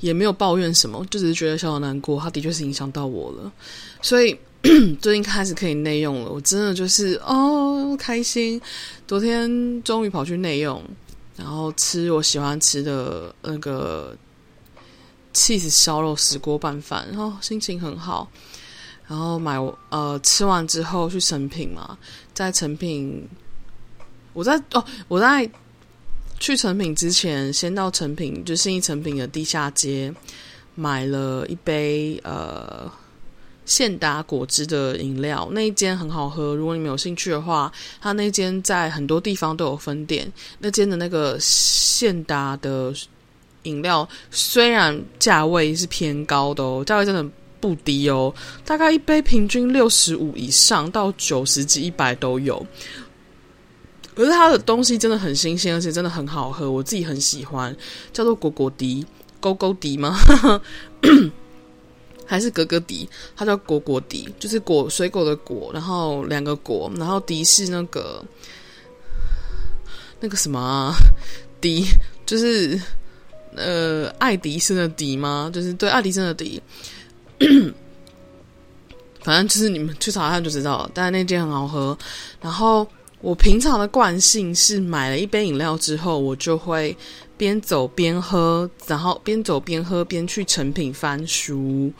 [0.00, 2.20] 也没有抱怨什么，就只是觉得小小难过。
[2.20, 3.50] 他的确是影响到我了，
[4.02, 4.38] 所以
[5.00, 6.30] 最近开始可以内用了。
[6.30, 8.60] 我真的就是哦，开心。
[9.06, 10.82] 昨天终于跑去内用，
[11.36, 14.14] 然后吃我喜欢吃的那个
[15.32, 18.30] 起司烧肉石锅拌饭，然后心情很好。
[19.06, 21.98] 然后买呃吃完之后去成品嘛，
[22.32, 23.26] 在成品，
[24.34, 25.50] 我在哦我在。
[26.38, 30.12] 去成品之前，先到成品，就信义成品的地下街，
[30.74, 32.90] 买了一杯呃
[33.64, 35.48] 现打果汁的饮料。
[35.52, 40.30] 那一间很好喝，如果你们有兴趣的话，它那间在很多地方都有分店。
[40.58, 42.92] 那间的那个现打的
[43.62, 47.24] 饮料，虽然价位是偏高的哦，价位真的
[47.58, 48.34] 不低哦，
[48.66, 52.66] 大概一杯平均六十五以上到九十几、一百都有。
[54.14, 57.76] 可是它的东西真的很新鲜，而且真的很好喝，我自己很喜欢，
[58.12, 59.04] 叫做果果迪，
[59.40, 60.16] 勾勾迪吗？
[62.24, 63.08] 还是格格迪？
[63.36, 68.24] 它叫果果迪，就是果水果的果，然后两个果，然后迪是那个
[70.20, 70.94] 那个什么啊？
[71.60, 71.84] 迪
[72.24, 72.80] 就是
[73.56, 75.50] 呃爱迪生的迪吗？
[75.52, 76.62] 就是对爱迪生的迪，
[79.24, 80.90] 反正就是你们去查看就知道了。
[80.94, 81.98] 但是那间很好喝，
[82.40, 82.86] 然后。
[83.24, 86.94] 我平常的惯性是买了一杯饮料之后，我就会
[87.38, 91.90] 边走边喝，然后边走边喝边去成品翻书。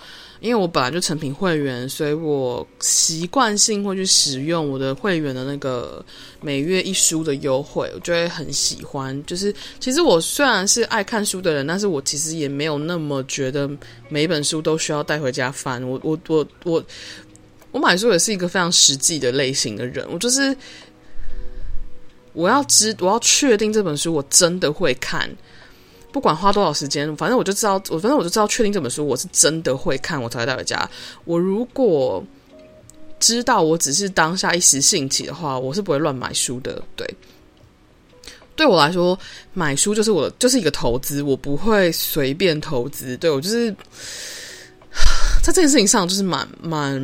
[0.40, 6.04] 因为我本来就成品会员，所以我习惯性会去使用我的会员的那个
[6.42, 9.24] 每月一书的优惠，我就会很喜欢。
[9.24, 13.66] 就是其实我虽然是爱看书的人，但是我其实也没有那么觉得
[14.10, 15.82] 每一本书都需要带回家翻。
[15.82, 16.84] 我我我我
[17.70, 20.54] 我买书也是一个非常实际的类型的人，我就是。
[22.34, 25.30] 我要知，我要确定这本书我真的会看，
[26.12, 30.90] 不管花多少时间，反正我就知道，我反正我就知道确定这本书我是真的会看，我才会带回家。
[31.24, 32.22] 我如果
[33.20, 36.82] 知道我只是当下一时兴起的话，我是不会乱买书的。
[36.96, 37.08] 对，
[38.56, 39.18] 对我来说，
[39.52, 43.16] 买书就是我就是一个投资，我不会随便投资。
[43.16, 43.70] 对，我就是
[45.40, 47.00] 在这件事情上就是蛮蛮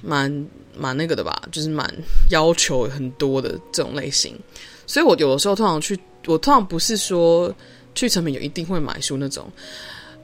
[0.00, 0.30] 蛮。
[0.30, 1.88] 蛮蛮那个的吧，就是蛮
[2.30, 4.36] 要求很多的这种类型，
[4.86, 7.54] 所以我有的时候通常去，我通常不是说
[7.94, 9.50] 去成品就一定会买书那种，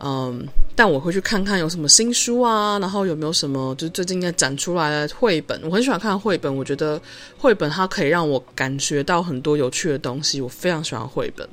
[0.01, 7.01] 嗯，但我会去看看有什么新书啊，然后有没有什么就是最近在展出来的绘本，我很喜欢看绘本，我觉得
[7.38, 11.48] 绘本它可以让我感觉到很多有趣的东西，我非常喜欢绘本，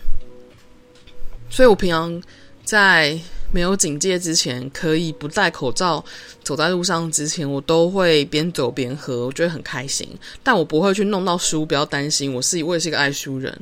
[1.49, 2.21] 所以我平常
[2.63, 3.19] 在。
[3.51, 6.03] 没有警戒之前，可以不戴口罩
[6.43, 10.07] 走在路上之前，我都会边走边喝，我觉得很开心。
[10.43, 13.57] 但我不会去弄到书，不要担心，我是我也是一个爱书人。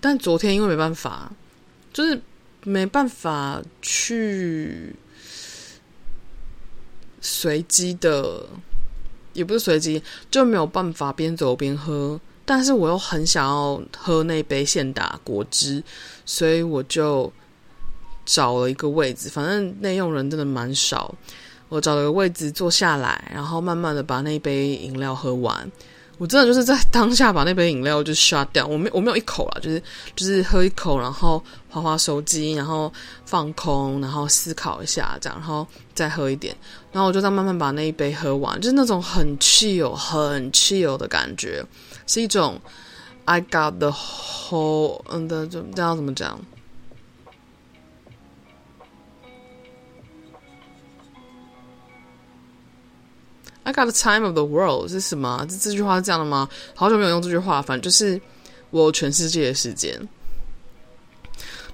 [0.00, 1.32] 但昨天因为没办法，
[1.92, 2.20] 就是
[2.62, 4.94] 没办法去
[7.20, 8.46] 随机的，
[9.32, 10.00] 也不是随机，
[10.30, 12.20] 就没有办法边走边喝。
[12.46, 15.82] 但是我又很想要喝那杯现打果汁，
[16.24, 17.30] 所以我就
[18.24, 21.14] 找了一个位置，反正内用人真的蛮少。
[21.68, 25.70] 我找了个位置坐下来，然后慢慢的把那杯饮料喝完。
[26.18, 29.82] 我真的就是在当下把那杯饮料就 shut 掉，我没我没有一口啦，就是
[30.14, 32.90] 就是喝一口，然后划划手机，然后
[33.26, 36.56] 放空，然后思考一下这样，然后再喝一点，
[36.90, 41.62] 然后我就在慢慢把那一杯喝完，就是那种很 chill 很 chill 的感觉，
[42.06, 42.60] 是一种
[43.24, 46.40] I got the whole 嗯的这这样怎么讲
[53.64, 55.44] ？I got the time of the world 是什么？
[55.50, 56.48] 这这句话是这样的吗？
[56.76, 58.20] 好久没有用这句话，反正就是
[58.70, 59.92] 我全世界的时间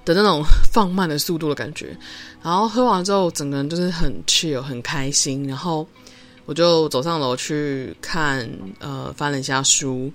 [0.03, 1.95] 的那种 放慢的速度的感觉。
[2.41, 5.47] 然后喝完之后，整个人就是很 chill，很开心。
[5.47, 5.87] 然后
[6.45, 10.11] 我就走上楼去看，呃，翻了一下书，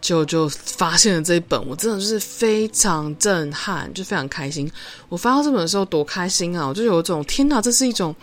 [0.00, 4.70] 就就发现了这一本，我真的就是非常震撼，就非常开心。
[5.08, 6.66] 我翻到这本的时候多开心啊！
[6.66, 8.14] 我就有一种天哪，这是一种。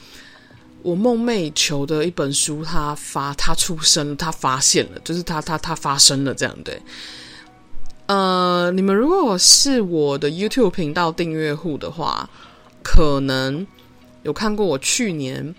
[0.81, 6.79] 我梦寐以求的一本书，它发，它出生了，它发现了，就是它，它，它发生了，这样对。
[8.05, 12.29] 呃，你们如果是我的 YouTube 频道订阅户的话，
[12.83, 13.65] 可能
[14.21, 15.55] 有看过我去年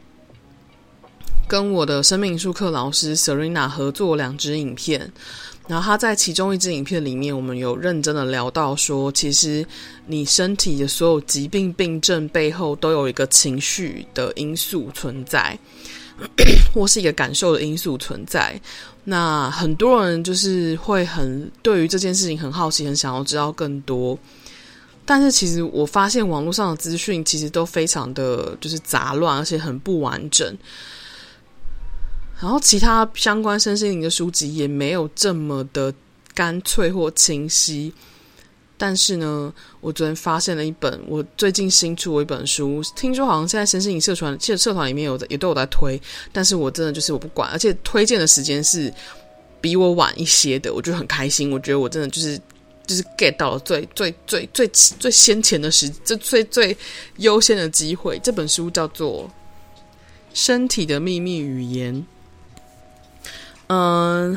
[1.48, 5.10] 跟我的生命艺术课老师 Serena 合作两支影片。
[5.68, 9.66] 然后他在其中一支影片里面，我们有认真的聊到说，其实
[10.06, 15.58] 你身体的所有疾病病症背后都有一个情绪的因素存在，
[16.72, 18.60] 或是一个感受的因素存在。
[19.02, 24.16] 那很多人就是会很对于这件事情很好奇，很想要知道更多。
[25.04, 30.56] 但是其实我发现网络上的资讯其实都非常的就是杂乱，而且很不完整。
[32.38, 35.92] 然后其他相关身心灵的书籍也没有这么的
[36.34, 37.90] 干脆或清晰，
[38.76, 45.98] 但是呢，我昨天发现了一本我最近新出的一本书，听说好像现在身心灵社团，其社团里面有也都有在推，
[46.30, 48.92] 但是我真的就是我不管，而且推荐的时间是
[49.62, 52.38] 比我晚一些的，我就很开心，我觉得我真的就是
[52.86, 56.76] 就是 get 到了最最最最最先前的时，这最最
[57.16, 58.20] 优先的机会。
[58.22, 59.24] 这本书叫做
[60.34, 61.94] 《身体的秘密语言》。
[63.68, 64.32] 嗯，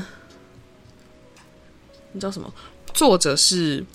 [2.12, 2.52] 你知道什么？
[2.94, 3.86] 作者是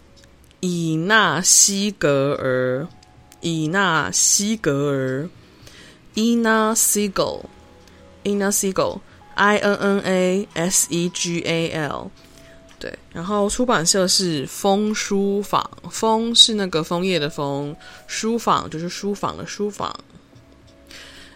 [0.60, 2.86] 伊纳西格尔，
[3.40, 5.28] 伊纳西格尔，
[6.14, 7.40] 伊纳西格尔，
[8.22, 9.00] 伊纳西格尔
[9.34, 12.10] ，I N N A S E G A L。
[12.78, 17.74] 对，然后出版社是枫书坊，枫是那个枫叶的枫，
[18.06, 19.94] 书坊就是书坊的书坊。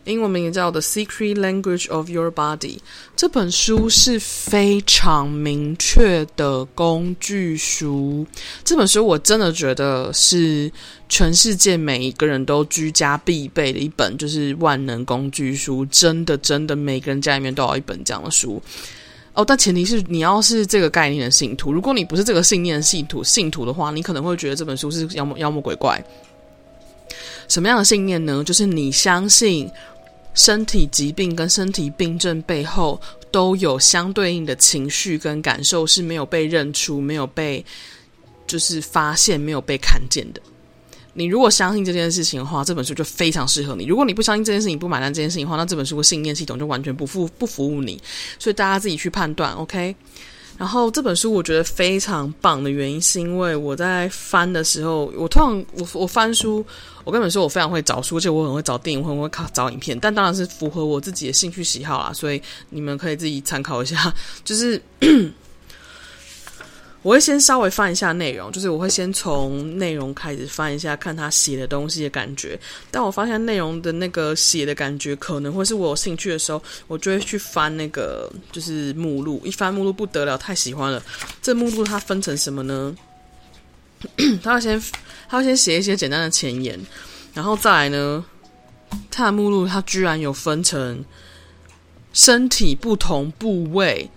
[0.08, 2.58] 英文名叫《The Secret Language of Your Body》，
[3.14, 8.26] 这本书是非常明确的工具书。
[8.64, 10.72] 这本书我真的觉得是
[11.10, 15.84] 全世界每一个人都居家必备的一本，就是万能工具书。
[15.86, 18.60] 真的，真的，每个人家里面都有一本这样的书。
[19.34, 21.70] 哦，但前提是你要是这个概念的信徒。
[21.70, 26.02] 如果你不是这个信念的信徒，信徒的话，你可能会觉得这本书是妖魔妖魔鬼怪。
[27.46, 28.42] 什么样的信念呢？
[28.42, 29.70] 就是你相信。
[30.38, 32.98] 身体疾病跟身体病症背后
[33.32, 37.62] 都有相对应的情绪跟感受是没有被认出、没有被
[38.46, 40.40] 就是发现、没有被看见的。
[41.14, 48.00] 你如果相信这件事情的话，这本书就非常适合你；如果你不相信这件事情、不买单这件事情的话，那这本书的信念系统就完全不服不服务你。
[48.38, 49.96] 所以大家自己去判断，OK。
[50.58, 56.62] 然后这本书我觉得非常棒的原因，是因为我在翻的时候，我通常我我翻书，
[57.04, 64.12] 我跟你们说我非常会找书，而且我很会找电影，我很会看找影片，但当然是符合我自己的兴趣喜好啦，所以你们可以自己参考一下，
[64.44, 64.82] 就是。
[67.08, 72.60] 我会先稍微翻一下内容，就是我会先从内容开始翻一下，看他写的东西的感觉。
[72.90, 79.40] 但我发现内容的那个写的感觉可能会是我有兴趣的时候，我就会去翻那个就是目录。
[79.42, 81.02] 一翻目录不得了，太喜欢了。
[81.40, 82.94] 这目录它分成什么呢？
[84.42, 84.78] 他要先
[85.30, 86.78] 他要先写一些简单的前言，
[87.32, 88.22] 然后再来呢，
[89.10, 91.02] 他的目录它居然有分成
[92.12, 94.10] 身体不同部位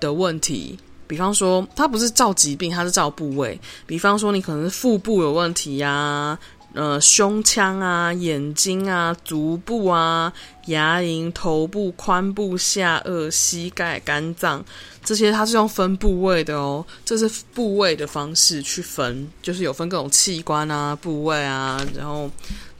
[0.00, 0.78] 的问题。
[1.06, 3.58] 比方说，它不是照疾病，它是照部位。
[3.86, 6.38] 比方说，你可能是腹部有问题呀、
[6.74, 10.32] 呃，胸腔啊，眼睛啊，足部啊，
[10.66, 14.64] 牙龈、头部、髋部、下颚、膝盖、肝脏
[15.02, 16.84] 这些，它是用分部位的哦。
[17.04, 22.28] 这是部位的方式去分，就是有分各种器官啊、部位啊，然后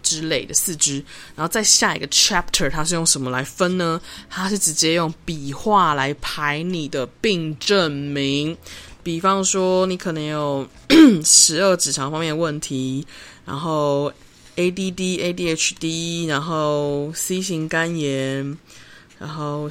[0.07, 1.05] 之类的四肢，
[1.35, 4.01] 然后再下一个 chapter，它是用什么来分呢？
[4.31, 8.57] 它是直接用笔画来排你的病症名。
[9.03, 10.65] 比方说，你可能有
[11.25, 13.05] 十二指肠方面的问题，
[13.45, 14.13] 然后
[14.55, 18.57] ADD、ADHD，然后 C 型肝炎，
[19.19, 19.69] 然后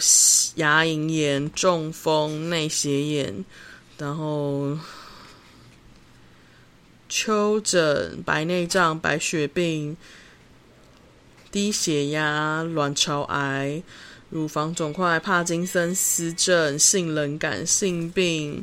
[0.56, 3.46] 牙龈炎、中风、内斜眼，
[3.98, 4.78] 然后。
[7.08, 9.96] 丘疹、白内障、白血病、
[11.56, 13.82] 低血压、卵巢癌、
[14.30, 18.62] 乳房肿块、帕金森氏症、性冷感、性病，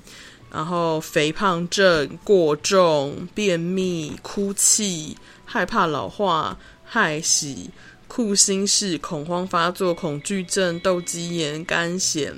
[0.51, 5.17] 然后肥胖症、过重、便秘、哭泣、
[5.47, 7.71] 害怕老化、害喜、
[8.07, 12.35] 酷心式、恐慌发作、恐惧症、斗鸡眼、肝癣。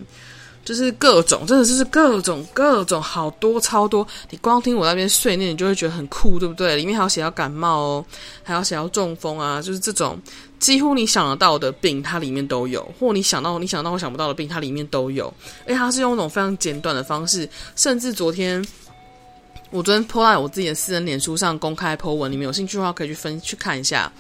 [0.65, 4.07] 就是各种，真的就是各种各种，好多超多。
[4.31, 6.75] 你光听我那边碎念，你就会觉得很酷，对不对？
[6.75, 8.05] 里面还有写到感冒哦，
[8.43, 10.19] 还要写到中风啊，就是这种
[10.59, 15.33] 几乎你想得到的病，它里面都有；或你想到你想到我想不到的病，它里面都有。
[15.67, 17.47] 诶，它是用一种非常简短的方式，
[17.77, 18.65] 甚至昨天
[19.71, 24.11] 我昨天 po 在我自己的私人脸书上公开 po 文，你们有兴趣的话可以去分去看一下，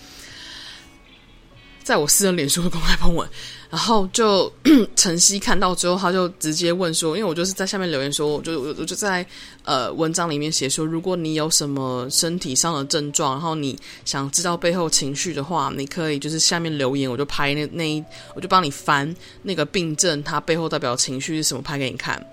[1.82, 3.26] 在我私人脸书的公开 po 文。
[3.75, 4.51] 然后就
[4.95, 9.27] 晨曦看到之后，他就直接问说：“因为我就是在下面留言说，我就我就在
[9.64, 18.05] 呃文章里面写说，如果你有什么身体上的症状，然后你想知道背后情绪的话，你可以就是下面留言，我就拍那那一，
[18.37, 19.12] 我就帮你翻
[19.43, 22.25] 那个病症，它背后代表情绪是什么，拍给你看。”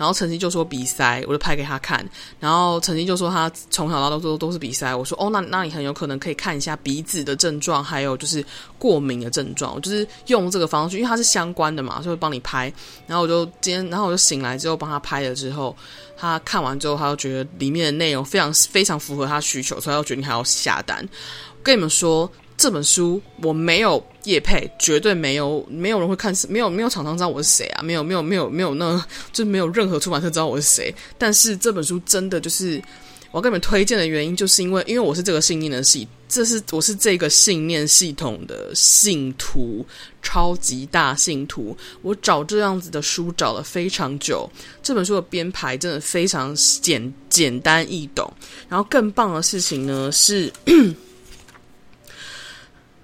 [0.00, 2.02] 然后晨曦就说鼻塞，我就拍给他看。
[2.38, 4.96] 然后晨曦就说他从小到大都都是鼻塞。
[4.96, 8.42] 我说哦，那那你很有可能可以看一下鼻子的症状，还有就是
[8.78, 9.74] 过敏的症状。
[9.74, 12.72] 我就是用这个方式，因为它是相关的嘛，就会帮你拍。
[13.06, 15.76] 然后我就今天，然后我就醒来之后帮他拍了之后，
[16.16, 21.06] 他看完之后，他就觉得里面的内容非常非常符合他需求，所以他就决定还要下单。
[21.62, 22.30] 跟你们说。
[22.60, 29.02] 这本书我没有业配，绝对没有，没有人会看，没有没有厂商知道我是谁啊，没有没有没有没有那，
[29.32, 30.94] 就没有任何出版社知道我是谁。
[31.16, 32.78] 但是这本书真的就是
[33.30, 39.82] 我要跟你们推荐的原因，就是因为因为我是这个信念的系，这是我是这个信念系统的信徒，
[40.20, 41.74] 超级大信徒。
[42.02, 44.46] 我找这样子的书找了非常久，
[44.82, 48.30] 这本书的编排真的非常简简单易懂。
[48.68, 50.52] 然后更棒的事情呢是。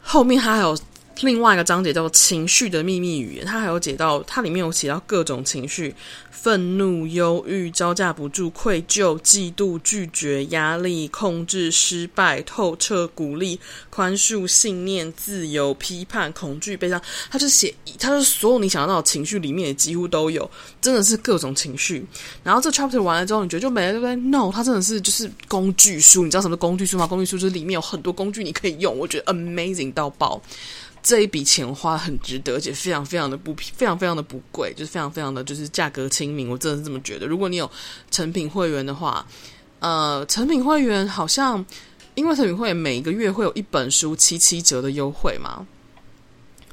[0.07, 0.79] 后面它还有
[1.23, 5.95] 另外一个章节叫做“情绪的秘密语言”，它还有写到，它里面有写到各种情绪。
[6.31, 13.59] 愤怒、忧郁、招架不住、愧疚、嫉妒、拒绝、压力、控制、失败、透彻、鼓励、
[13.91, 20.49] 宽恕、信念、自由、批判、恐惧、悲伤，他就写，他就所有你想到的情绪里面也几乎都有，
[20.81, 22.07] 真的是各种情绪。
[22.45, 26.25] 然后这 chapter 完了之后，你觉得就没了，对不对？No，它真的是就是工具书。
[26.25, 27.09] 你知道什么工具书吗？
[27.09, 30.41] 工具书就是里面有很多工具你可以用，我觉得 amazing 到爆。
[31.07, 37.29] 这一笔钱花很值得，而且非常非常的不非常非常的不贵，就是非常非常的就是价格亲民，我真的是这么觉得。
[37.29, 37.71] 如果你有
[38.11, 39.25] 成品会员的话，
[39.79, 41.65] 呃，成品会员好像
[42.17, 45.65] 因为成品会员每个月会有一本书七七折的优惠嘛，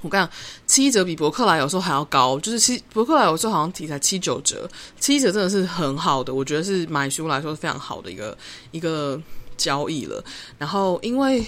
[0.01, 0.33] 我跟你讲，
[0.65, 4.67] 七折比博客来有时候还要高，就是七博客来有时候好像提才七九折，
[4.99, 8.35] 七折真的是很好的，我觉得是买书来说是非常好的一个
[8.71, 9.21] 一个
[9.55, 10.25] 交易了。
[10.57, 11.45] 然后因为。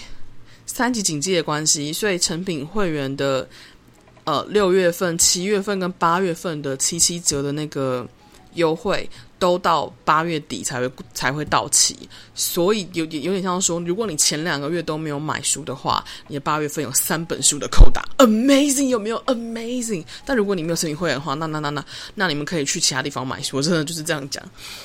[0.75, 3.47] 三级警戒的关系，所以成品会员的
[4.25, 8.05] 呃六月份、七月份跟八月份的七七折的那个
[8.55, 9.09] 优惠，
[9.39, 11.97] 都到八月底才会才会到期。
[12.33, 20.03] 所以有点有点像说，如果你前两个月都没有买书的话，你的八月份有三本书的扣打，amazing 有没有 amazing？
[20.25, 24.43] 但如果你没有成品会员的话，那那那那那你们可以去其他地方买书，我真的就是这样讲。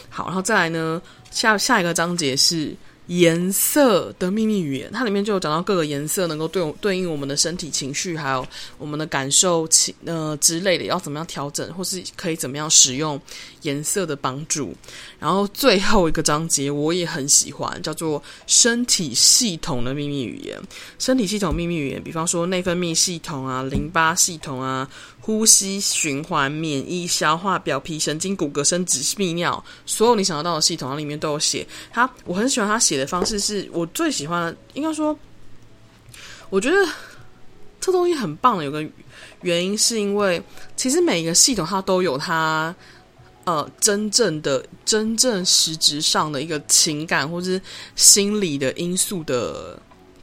[0.09, 2.77] 好，然后再来呢，下下一个章节是。
[3.11, 8.47] 颜色的秘密语言，它里面就有讲到各个颜色能够对对应我们的身体情绪，还有
[8.79, 13.21] 我们的感受情呃之类的，要怎么样调整，或是可以怎么样使用
[13.63, 14.73] 颜色的帮助。
[15.19, 20.57] 然后最后一个章节我也很喜欢，叫做身体系统的秘密语言。
[21.01, 24.89] 身体系统秘密语言，比方说内分泌系统啊、淋巴系统啊。
[25.23, 31.67] 呼吸、循环、免疫、消化、表皮、神经、骨骼、生殖、泌尿，所有你想得到的系统，它里面都有写。
[31.93, 34.57] 他，我很喜欢他写的方式，是我最喜欢的。
[34.73, 35.17] 应该说，
[36.49, 36.77] 我觉得
[37.81, 38.65] 这东西很棒的。
[38.65, 38.83] 有个
[39.43, 40.43] 原因是因为，
[40.75, 42.75] 其实每一个系统它都有它
[43.45, 47.63] 呃真正的、真正实质上的一个情感或者是
[47.95, 49.79] 心理的因素的。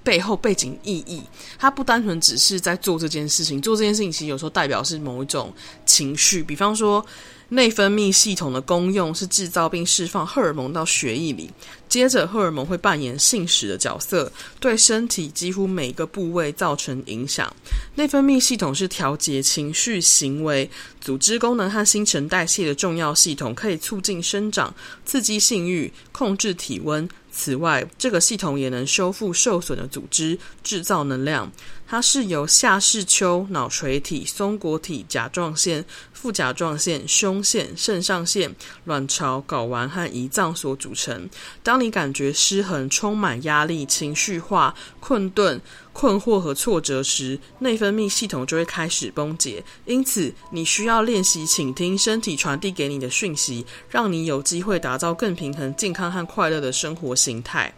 [0.07, 1.21] 背后背景意义，
[1.59, 5.53] 它不单纯只是在做这件事情，做这件事情其实有时候代表是某一种
[5.85, 7.05] 情绪，比方说。
[7.49, 11.49] 内分泌系统的功用是制造并释放荷尔蒙到血液里，
[11.87, 14.29] 接着荷尔蒙会扮演信使的角色，
[14.59, 17.49] 对身体几乎每个部位造成影响。
[17.95, 27.07] 内分泌系统是调节情绪、行为、组织功能和新陈代谢的重要系统，可以促进生长、刺激性欲、控制体温。
[27.37, 31.51] 此外，这个系统也能修复受损的组织，制造能量。
[31.89, 38.53] 它是由下视丘、脑垂体、松果体、甲状腺、副甲状腺、胸腺、肾上腺、
[38.85, 41.29] 卵巢、睾丸和胰脏所组成。
[41.61, 45.61] 当你感觉失衡、充满压力、情绪化、困顿、
[45.99, 49.63] 困惑和挫折时，内分泌系统就会开始崩解。
[49.85, 57.73] 因此，你需要练习倾听身体传递给你的讯息，让你有机会打造更平衡、健康和快乐的生活形态。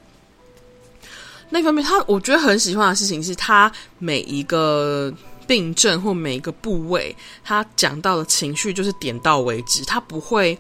[1.49, 5.13] 那方面，他我觉得很喜欢的事情是，他每一个
[5.47, 10.59] 病症或每一个部位，他讲到的情绪就是点到为止，他不会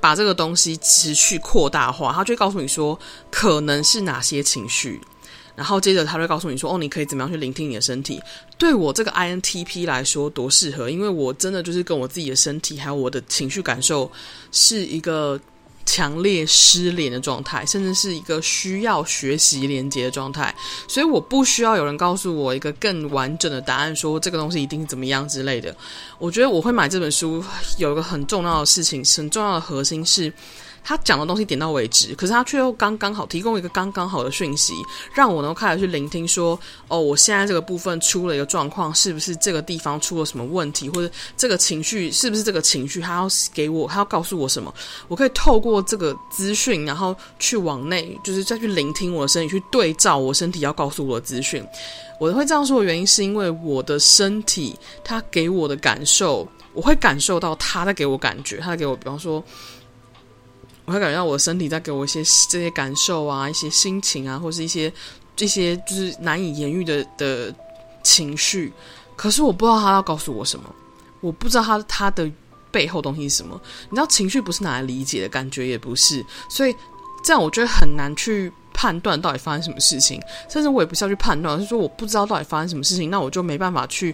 [0.00, 2.98] 把这个东西持续扩大化，他就会告诉你说
[3.30, 5.00] 可能是哪些情绪，
[5.60, 8.18] 然后接着他会告诉你说，哦，你可以怎么样去聆听你的身体。
[8.56, 14.10] 对我这个 INTP 来说多适合，因为我真的就是跟我自己的身体还有我的情绪感受
[14.50, 15.38] 是一个。
[15.86, 20.54] 强烈失联的状态，甚至是一个需要学习连接的状态，
[20.86, 25.74] 所以我不需要有人告诉我一个更完整的答案，说这个东西一定怎么样之类的。
[26.18, 27.42] 我觉得我会买这本书，
[27.78, 30.32] 有一个很重要的事情，很重要的核心是。
[30.82, 34.72] 他讲的东西点到为止，可是他却又刚刚好提供一个刚刚好的讯息，
[35.14, 36.58] 让我能够开始去聆听说，
[36.88, 44.74] 哦，我现在这个部分出了一个状况，是不是这个地方出了什么问题，或者这个情绪是不是这个情绪，他要给我，他要告诉我什么？
[45.08, 51.64] 我可以透过这个资讯，然后去往内，就是再去聆听我的身体，去对照我身体要告诉我的资讯。
[52.18, 59.42] 我会这样说的原因，是因为我的身体，他给我的感受，我会感受到他在给我感觉，他在给我，比方说。
[60.90, 64.92] 我会感觉到我的身体在给我一些这些感受啊，一些心情啊，或是一些
[65.36, 67.54] 这些就是难以言喻的的
[68.02, 68.72] 情绪。
[69.14, 70.64] 可是我不知道他要告诉我什么，
[71.20, 72.28] 我不知道他他的
[72.72, 73.60] 背后东西是什么。
[73.88, 76.74] 你知道，情绪不是拿来理解的，感觉也不是，所以
[77.22, 80.20] 这样我觉得很难去判断到底发生什么事情。
[80.48, 84.12] 甚至我也不是要去判断，是说我不知道到底发生什么事情，那我就没办法去。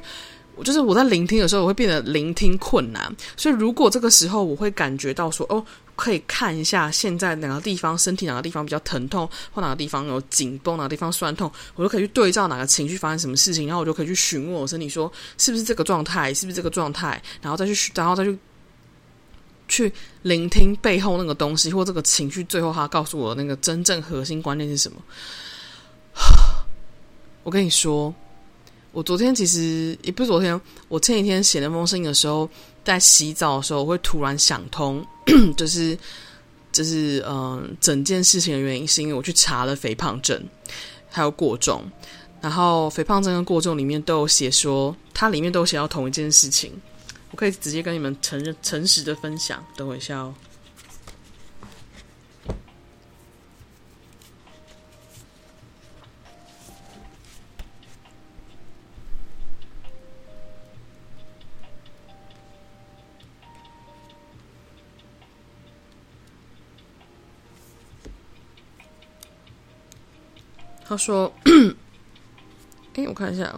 [0.62, 3.10] 就是我在聆听的时候，我会变得聆听困难。
[3.34, 5.64] 所以如果这个时候我会感觉到说，哦。
[5.96, 18.38] 可以看一下现在哪个地方身体哪个地方比较疼痛，或哪个地方有紧绷，哪个地方酸痛，我就可以去对照哪个情绪发生什么事情，然后我就可以去询问我身体说是不是这个状态，是不是这个状态，然后再去，然后再去
[19.68, 19.92] 去
[20.22, 25.02] 聆听背后那个东西或这个情绪，最后他告诉我那个真正核心观念是什么。
[27.42, 28.14] 我跟你说，
[28.92, 32.48] 我昨天其实也不是昨天，我前几天写那封信的时候，
[32.86, 35.04] 在洗澡的时候，我会突然想通。
[35.56, 35.98] 就是，
[36.70, 40.40] 就是，嗯、整件事情的原因是因为我去查了肥胖症，
[41.10, 41.82] 还有过重，
[42.40, 46.72] 然后肥胖症跟过重里面都有写说，它里面都有写到同一件事情，
[47.32, 49.60] 我可以直接跟你们诚认、诚实的分享。
[49.76, 50.32] 等我一下哦。
[70.88, 71.32] 他说
[72.94, 73.52] ：“哎，我看一下。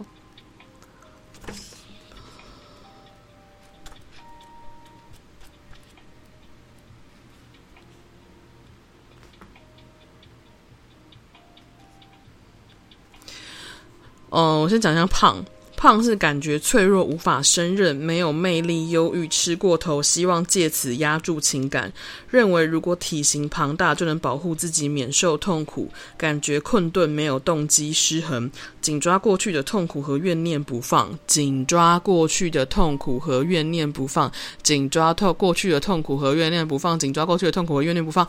[14.31, 15.45] 哦，我先讲一下胖。”
[15.79, 21.89] 胖是感觉脆弱，无法胜任，没有魅力，忧郁，吃过头，希望借此压住情感，
[22.29, 28.51] 认为如果体型庞大就能保护自己免受痛苦，感觉困顿，没有动机，失衡，
[28.81, 34.29] 紧抓过去的痛苦和怨念不放，紧抓过去的痛苦和怨念不放，
[34.61, 38.27] 紧抓透过去的痛苦和怨念不放，紧抓过去的痛苦和怨念不放。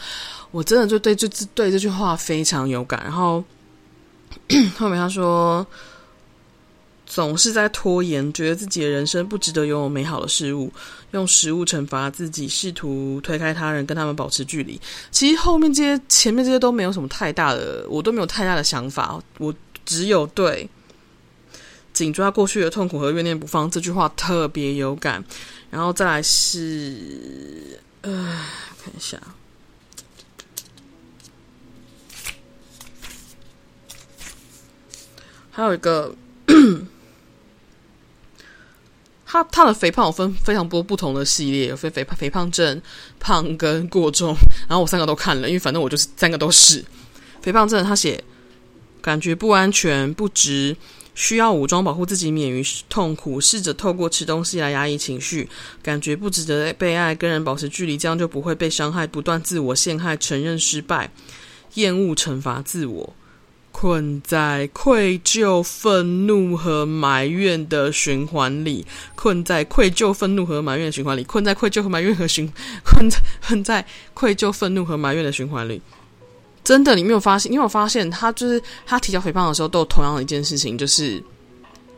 [0.52, 3.02] 我真的就对这对这句话非常有感。
[3.02, 3.42] 然后
[4.78, 5.66] 后面他说。
[7.12, 10.72] 总是在拖延，觉得自己的人生不值得拥有美好的事物，
[11.10, 14.80] 用食物惩罚自己，试图推开他人，跟他们保持距离。
[15.10, 19.20] 其实后面这些、前面这些都没有什么太大的，我都没有太大的想法。
[19.38, 19.52] 我
[19.84, 20.70] 只有对
[21.92, 25.24] 紧抓过去的痛苦和怨念不放这句话特别有感。
[25.68, 28.46] 然后再来是，呃，
[28.84, 29.20] 看一下。
[35.50, 36.14] 还有一个，
[39.30, 42.82] 他他的肥胖有分非常多不同的系列，有分肥胖肥胖症、
[43.20, 44.34] 胖跟过重，
[44.68, 46.84] 然后我三个都看了，因为反正我就是三个都是
[47.40, 47.84] 肥胖症。
[47.84, 48.22] 他写
[49.00, 50.76] 感觉不安全、不值。
[51.12, 55.46] 需要武装保护自己免于痛苦，试着透过吃东西来压抑情绪，
[55.82, 61.10] 感觉不值得被爱，跟人保持距离，这样就不会被伤害，不断自我陷害，承认失败，
[61.74, 63.14] 厌恶惩罚自我，
[63.72, 72.50] 困在愧疚、愤怒和埋怨的循环里，困在愧疚、愤怒和埋怨的循环里，困在愧疚和埋怨和循，
[72.84, 75.80] 困在困在愧疚、愤怒和埋怨的循环里。
[76.62, 77.50] 真的，你没有发现？
[77.50, 81.22] 你有发现，他就是他提交肥胖的时候，都有同样的一件事情，就是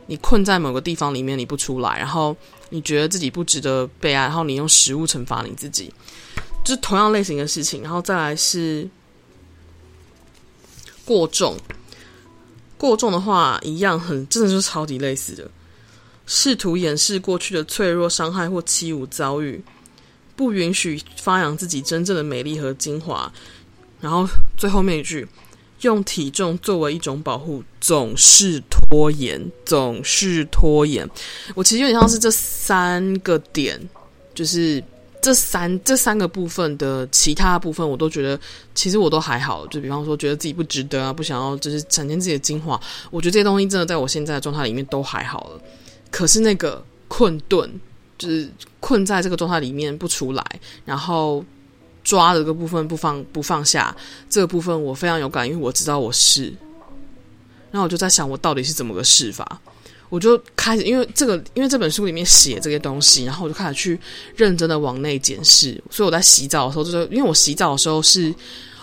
[0.07, 2.35] 你困在某个地方里面，你不出来，然后
[2.69, 5.91] 你觉得自己不值得被爱，然后你用食物惩罚你自己，
[6.63, 7.83] 就是同样类型的事情。
[7.83, 8.87] 然后再来是
[11.05, 11.57] 过重，
[12.77, 15.49] 过重的话一样很，真的就是超级类似的，
[16.25, 19.61] 试图掩饰过去的脆弱、伤害或欺侮遭遇，
[20.35, 23.31] 不允许发扬自己真正的美丽和精华。
[23.99, 24.27] 然后
[24.57, 25.27] 最后面一句，
[25.81, 31.09] 用体重作为一种保护，总是拖延，总是拖延。
[31.55, 33.79] 我其实有点像是这三个点，
[34.33, 34.83] 就是
[35.23, 38.39] 这三这三个部分的其他部分，我都觉得
[38.75, 39.65] 其实我都还好。
[39.67, 45.61] 就比方说，觉得自己不值得啊，不想要就是展现自己的精华，我觉得这些东西真的在我现在的状态里面都还好了。
[46.11, 47.67] 可是那个困顿，
[48.17, 48.47] 就是
[48.79, 50.45] 困在这个状态里面不出来，
[50.85, 51.43] 然后。
[52.03, 53.95] 抓的个部分不放不放下，
[54.29, 56.53] 这个部分我非常有感，因为我知道我是。
[57.71, 59.61] 然后我就在想，我到底是怎么个试法？
[60.09, 63.99] 我就开始，因为这个，因为这本书里面写这些东西，然后我就开始去
[64.35, 65.81] 认真的往内检视。
[65.89, 68.33] 所以我在洗澡的时候，就是因为我洗澡的时候是，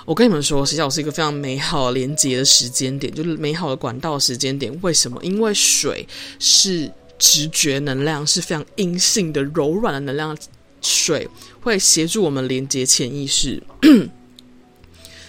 [0.05, 4.77] 我跟你们说，洗澡是一个非常美好连接的时间点，就是美好的管道时间点。
[4.83, 5.23] 为什么？
[5.23, 6.07] 因为水
[6.39, 10.37] 是直觉能量，是非常阴性的、柔软的能量。
[10.83, 11.29] 水
[11.61, 13.63] 会协助我们连接潜意识，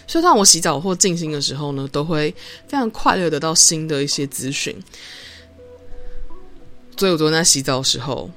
[0.07, 2.33] 所以当我洗澡或静心的时候呢，都会
[2.69, 4.73] 非常快乐得到新的一些资讯。
[7.01, 8.29] 所以我昨天在洗澡的时候，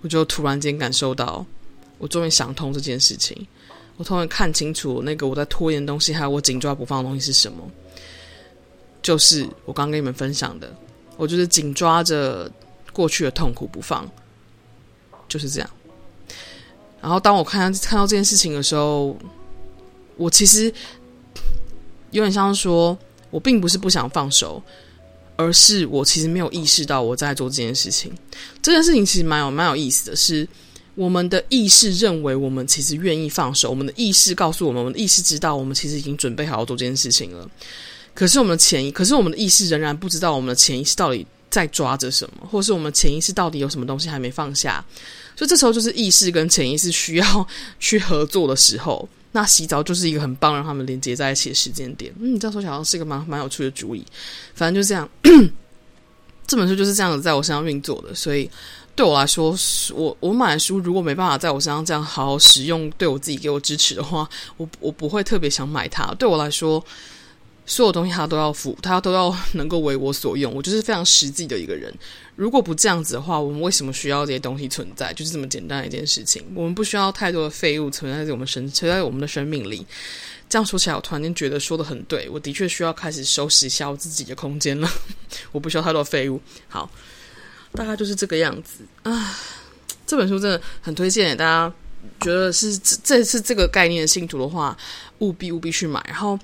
[0.00, 1.46] 我就突然间感受到，
[1.98, 3.46] 我终于想通这件事情。
[3.96, 7.62] 我突然看清楚那个我在拖延东西，还有我紧抓不放的东西是什么，
[9.02, 10.74] 就是我刚跟你们分享的，
[11.16, 12.50] 我就是紧抓着
[12.92, 14.04] 过去的痛苦不放，
[15.28, 15.70] 就是这样。
[17.00, 19.16] 然后，当我看看到这件事情的时候，
[20.16, 20.64] 我其实
[22.10, 22.98] 有点像说，
[23.30, 24.60] 我并不是不想放手，
[25.36, 28.12] 而是我其实没有意识到我在做这件事情。
[28.60, 30.46] 这件事情其实蛮有蛮有意思的是，
[30.94, 37.48] 我们的意识认为我们其实愿意放手，我们的意识告诉我们，我们的意识知道我们其实已经准备好要做这件事情了。
[38.14, 44.84] 可是我们的潜意，可是我们的意识仍然不知道我们的潜意识到底在抓着什么，或是我们潜意识到底有什么东西还没放下。
[45.34, 47.48] 所以这时候就是意识跟潜意识需要
[47.80, 52.12] 去合作的时候，那洗澡就是一个很棒让他们连接在一起的时间点。
[52.20, 54.04] 嗯，这样说好像是一个蛮蛮有趣的主意。
[54.54, 55.08] 反正就这样，
[56.46, 58.14] 这本书就是这样子在我身上运作的。
[58.14, 58.48] 所以
[58.94, 59.56] 对我来说，
[59.94, 66.14] 我我买的书如果没办法在我身上这样好好使用，对我自己给我支持的话，我我不会特别想买它。
[66.14, 66.84] 对我来说。
[67.72, 70.52] 所有东西他都要付，他都要能够为我所用。
[70.52, 71.90] 我就是非常实际的一个人。
[72.36, 75.10] 如果不这样子的话，我们为什么需要这些东西存在？
[75.14, 76.44] 就是这么简单一件事情。
[76.54, 79.86] 我们不需要太多的废物存在在我们身存在我们的生命里。
[80.50, 82.28] 这样说起来，我突然间觉得说得很对。
[82.28, 84.86] 我的确需要开始收拾一下我自己的空间了。
[85.50, 86.38] 我不需要太多废物。
[86.68, 86.90] 好，
[87.72, 89.34] 大概就是这个样子啊。
[90.06, 91.74] 这本书真的很推荐，大家
[92.20, 94.76] 觉得是这是这个概念的信徒的话，
[95.20, 96.04] 务必务必去买。
[96.06, 96.38] 然后。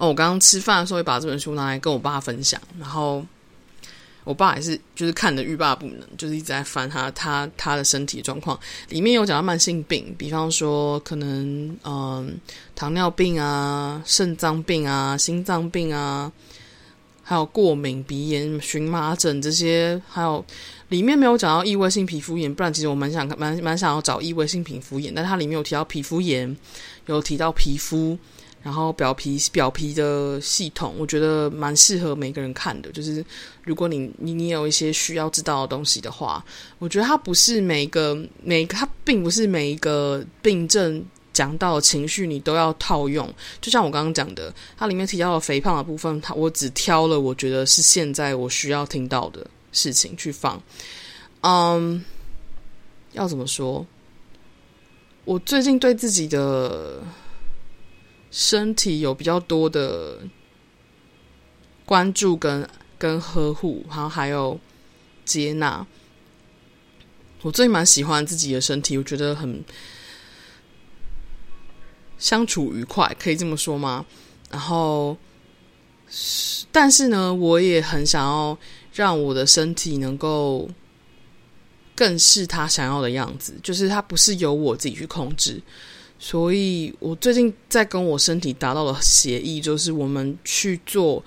[0.00, 3.22] 哦，我刚刚吃饭的时候，也把这本书拿来跟我爸分享，然后
[4.24, 12.34] 我爸也是，就是看得欲罢不能，就是一直在翻他他他的身体状况，里面有讲到慢性病，比方说可能嗯、
[12.74, 16.32] 糖尿病啊、肾脏病啊、心脏病啊，
[17.22, 20.42] 还有过敏、鼻炎、荨麻疹这些，还有
[20.88, 26.56] 里面没有讲到异位性皮肤炎，不然其实我蛮想蛮蛮想要找异位性皮肤炎，但它里面有提到皮肤炎，
[27.04, 28.18] 有提到皮肤。
[28.62, 32.92] 然后表皮表皮的系统，我觉得蛮适合每个人看的。
[32.92, 33.24] 就是
[33.64, 36.44] 如果你你你有一些需要知道的东西的话，
[36.78, 41.02] 我觉得它不是每一个每一个它并不是每一个病症
[41.32, 43.26] 讲到的情绪你都要套用。
[43.62, 50.62] 就像我刚刚讲的，它里面提到的肥胖的部分，它我只挑了我觉得是现在我需要听到的事情去放。
[51.40, 52.04] 嗯，
[53.12, 53.86] 要怎么说？
[55.24, 57.02] 我最近对自己的。
[58.30, 60.18] 身体有比较多的
[61.84, 62.68] 关注跟
[62.98, 64.58] 跟呵护，然后还有
[65.24, 65.86] 接纳。
[67.42, 69.64] 我最蛮喜欢自己的身体，我觉得很
[72.18, 74.04] 相处愉快，可以这么说吗？
[74.50, 75.16] 然后，
[76.70, 78.56] 但是呢，我也很想要
[78.92, 80.68] 让我的身体能够
[81.96, 85.62] 更是他想要的样子，就是他不是由我自己去控制。
[86.22, 91.24] 所以我最近在跟我身体达到了协议，就是我们去做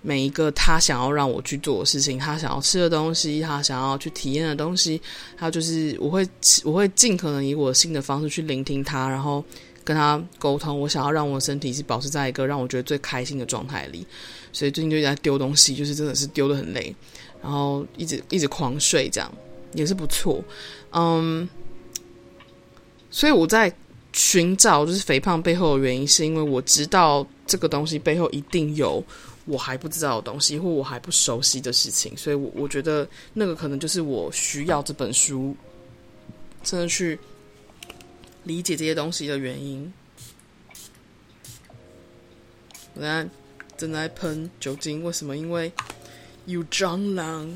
[0.00, 4.98] 每一个他想要让我去做的事情，他想要吃的东西，他想要去体验的东西，
[5.36, 6.26] 还有就是我会
[6.64, 9.44] 我会尽可能以我新的方式去聆听他，然后
[9.84, 10.80] 跟他沟通。
[10.80, 14.06] 我想要让我的身体是保持在一个让我觉得最开心的状态里，
[14.50, 16.96] 所以最近就在丢东西，就是真的是丢的很累，
[17.42, 19.30] 然后一直一直狂睡，这样
[19.74, 20.42] 也是不错。
[20.92, 21.46] 嗯，
[23.10, 23.70] 所以我在。
[24.16, 29.04] 寻找就是肥胖背后的原因，是因为我知道这个东西背后一定有
[29.44, 35.54] 我还不知道的东西，或我还不熟悉的事情，所以我我觉得那个可能就是我需要这本书，
[36.64, 37.18] 真的去
[38.44, 39.92] 理解这些东西的原因。
[42.94, 43.28] 我在
[43.76, 45.36] 正在喷酒精，为什么？
[45.36, 45.70] 因为
[46.46, 47.46] 有蟑螂。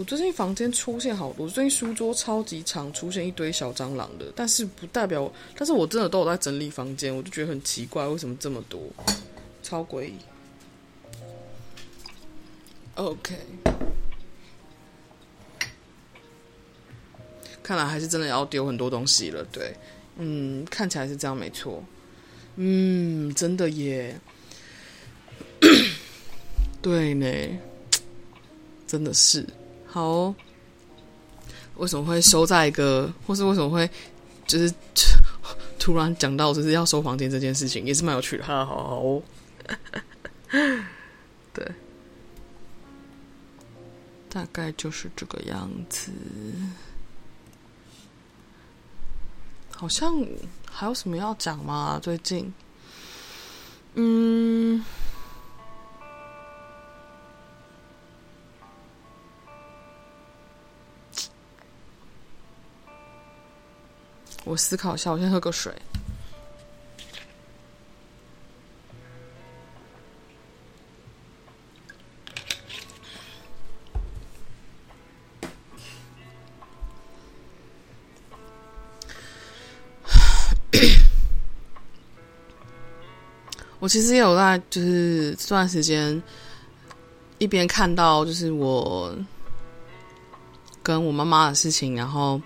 [0.00, 8.80] 我最近房间出现好多，最近书桌超级常出现一堆小蟑螂的，但是不代表，但是我真的都有在整理房间，我就觉得很奇怪，为什么这么多，
[9.62, 10.14] 超诡异。
[12.94, 13.34] OK，
[17.62, 19.76] 看来还是真的要丢很多东西了，对，
[20.16, 21.84] 嗯，看起来是这样，没错，
[22.56, 24.18] 嗯，真的耶，
[26.80, 27.28] 对呢，
[28.86, 29.44] 真的是。
[29.90, 30.34] 好哦，
[31.76, 33.88] 为什么会收在一个，或是为什么会
[34.46, 34.72] 就是
[35.80, 38.44] 突然讲到就是要收房间这件事情，也是蛮有趣的。
[38.44, 39.22] 好好好哦，
[41.52, 41.66] 对，
[44.28, 46.12] 大概就是这个样子。
[49.74, 50.14] 好像
[50.70, 51.98] 还有什么要讲吗？
[52.00, 52.52] 最近，
[53.94, 54.84] 嗯。
[64.44, 65.72] 我思考一下，我先喝个水。
[83.78, 86.22] 我其实也有在，就是这段时间
[87.38, 89.16] 一边看到，就是我
[90.82, 92.40] 跟我妈妈的事情，然后。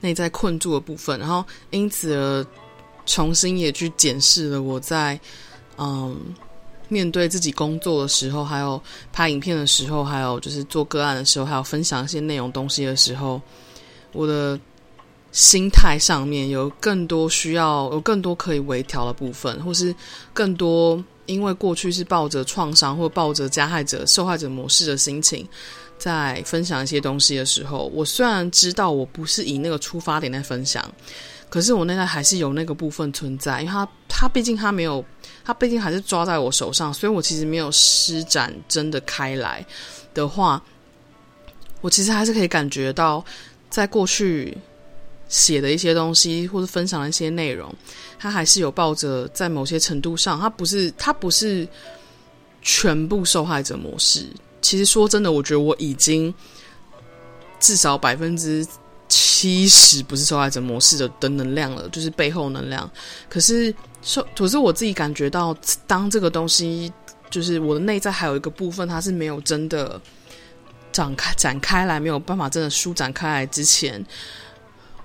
[0.00, 2.46] 内在困住的部分，然后因此而
[3.06, 5.18] 重新也去检视了我在
[5.78, 6.16] 嗯
[6.88, 8.82] 面对自己工作的时候，还有
[9.12, 13.40] 拍影片的时候，还有就是做个案的时候，还有分享一些内容东西的时候，
[14.12, 14.58] 我的
[15.30, 19.94] 心态上面有更多需要，有更多可以微调的部分，或是
[20.32, 25.46] 更多因为过去是抱着创伤或抱着加害者、受害者模式的心情。
[26.00, 30.82] 在分享一些东西的时候，我虽然知道我不是以那个出发点在分享，
[31.50, 35.04] 可是我内在还是有那个部分存在，因为他他毕竟他没有，
[35.44, 39.64] 他毕竟还是抓在我手上，所以我其实没有施展真的开来
[40.14, 40.62] 的话，
[41.82, 43.22] 我其实还是可以感觉到，
[43.68, 44.56] 在过去
[45.28, 47.70] 写的一些东西或者分享的一些内容，
[48.18, 51.68] 他还是有抱着在某些程度上，他不是他不是
[52.62, 54.26] 全部受害者模式。
[54.60, 56.32] 其实说真的，我觉得我已经
[57.58, 58.66] 至少百分之
[59.08, 62.88] 七十不是受害者模式的的能量了，就是背后能量。
[63.28, 65.56] 可是受，可是我自己感觉到，
[65.86, 66.92] 当这个东西
[67.30, 70.00] 就是我的内在还有一个部分，它是没有真的
[70.92, 74.04] 展开展开来，没有办法真的舒展开来之前，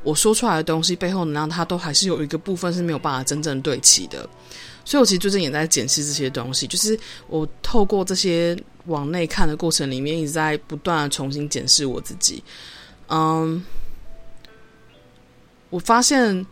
[0.03, 4.27] 我说出来的东西背后能量，它都还是有一个部分是没有办法真正对齐的。
[4.85, 8.57] 所以我其实最近也在检视这些东西，就是我透过这些。
[8.87, 12.43] 往内看的过程里面，一直在不断的重新检视我自己。
[13.07, 13.65] 嗯，
[15.71, 16.45] 我发现，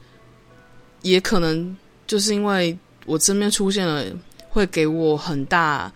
[1.04, 1.78] 也可能
[2.08, 2.76] 就是因为
[3.06, 4.04] 我身边出现了
[4.50, 5.94] 会给我很大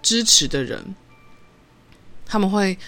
[0.00, 0.94] 支持的人，
[2.24, 2.78] 他们会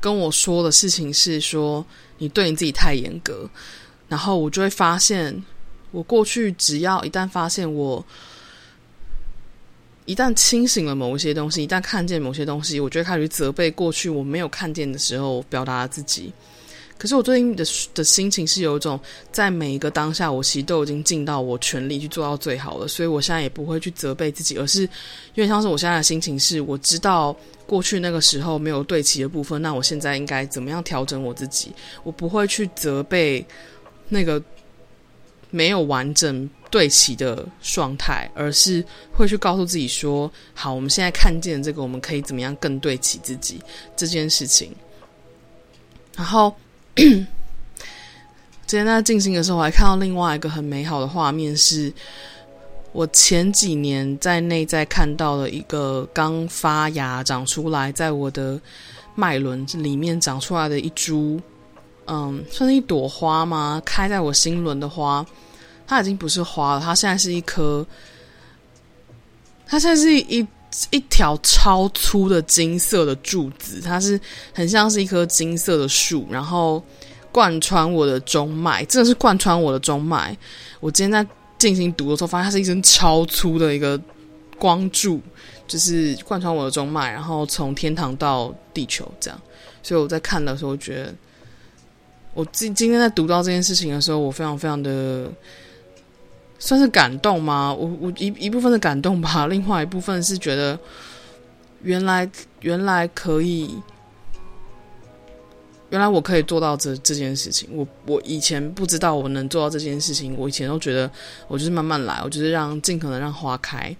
[0.00, 1.84] 跟我说的事情是说，
[2.16, 3.46] 你对你自己太严格，
[4.08, 5.44] 然后我就会发现，
[5.90, 8.04] 我过去只要一旦发现我。
[10.04, 16.32] 一旦清醒了某一些东西，一旦看见某些东西，我就开始责备过去我没有看见的时候表达自己。
[16.96, 17.62] 可是我最近的
[17.92, 18.98] 的心情是有一种，
[19.30, 24.80] 在每一个当下，我其实都已经尽到我全力去做到最好了，所以我现在也不会去责备自己，而是
[25.34, 27.36] 因为像是我现在的心情是，我知道
[27.66, 31.70] 过去那个时候没有对齐的部分，那我现在应该怎么样调整我自己？
[32.02, 33.46] 我不会去责备
[34.08, 34.42] 那个
[35.50, 43.60] 没有完整对齐的状态，而是会去告诉自己说：好，我们现在看见这个，我们可以怎么样更对齐自己
[43.96, 44.74] 这件事情，
[46.16, 46.54] 然后。
[48.66, 51.90] 今天在进行的时候，我还看到另外一个很美好的画面，是
[52.92, 58.60] 我前几年在内在看到的一个刚发芽长出来，在我的
[59.14, 61.40] 脉轮里面长出来的一株，
[62.08, 63.80] 嗯，算是一朵花吗？
[63.84, 65.24] 开在我心轮的花，
[65.86, 67.86] 它已经不是花了，它现在是一颗，
[69.66, 70.46] 它现在是一
[70.90, 74.20] 一条超粗的金色的柱子，它是
[74.52, 76.82] 很像是一棵金色的树，然后。
[77.30, 80.36] 贯穿我的中脉，真的是贯穿我的中脉。
[80.80, 84.00] 我今天在进行读的时候，发现它是一根超粗的一个
[84.58, 85.20] 光柱，
[85.66, 89.38] 就是贯穿我的中脉，然后从天堂到地球这样。
[89.82, 91.14] 所以我在看的时候，觉得
[92.38, 95.28] 我今今天在读到这件事情的时候，我非常非常的
[96.56, 97.74] 算是感动吗？
[97.74, 100.78] 我我一一部分的感动吧， 另外一部分是觉得
[101.82, 102.30] 原来
[102.60, 103.82] 原来可以。
[105.90, 111.10] 原来我可以做到这这件事情，我我以前不知道我能做到这件事情，我以前都觉得
[111.48, 113.96] 我就是慢慢来，我就是让尽可能让花开。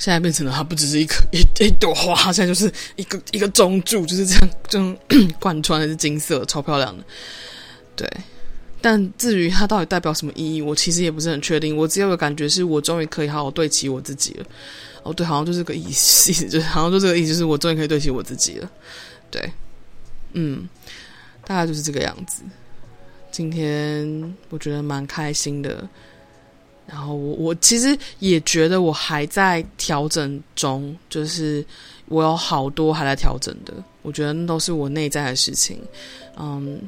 [0.00, 4.96] 现在变成了它不只是一颗一一朵花，现在就是一个一个中柱，就是这样这样
[5.38, 7.04] 贯穿的是金色，超漂亮的。
[7.94, 8.10] 对，
[8.80, 11.76] 但至于它到底代表什么意义，我其实也不是很确定。
[11.76, 14.46] 我只有个感觉是我终于可以好好对齐我自己了。
[15.02, 18.70] 哦，对，好像就是这个意思，意 思就是好像就这个意思，就是我终于可以对齐我自己了。
[19.30, 19.52] 对。
[20.32, 20.66] 嗯，
[21.44, 22.42] 大概就是这个样子。
[23.30, 25.86] 今天我觉得蛮开心的，
[26.90, 31.64] 然后我我其实也觉得我还在调整中，就是
[32.06, 33.72] 我有好多还在调整的，
[34.02, 35.80] 我觉得那都是我内在的事情。
[36.36, 36.80] 嗯，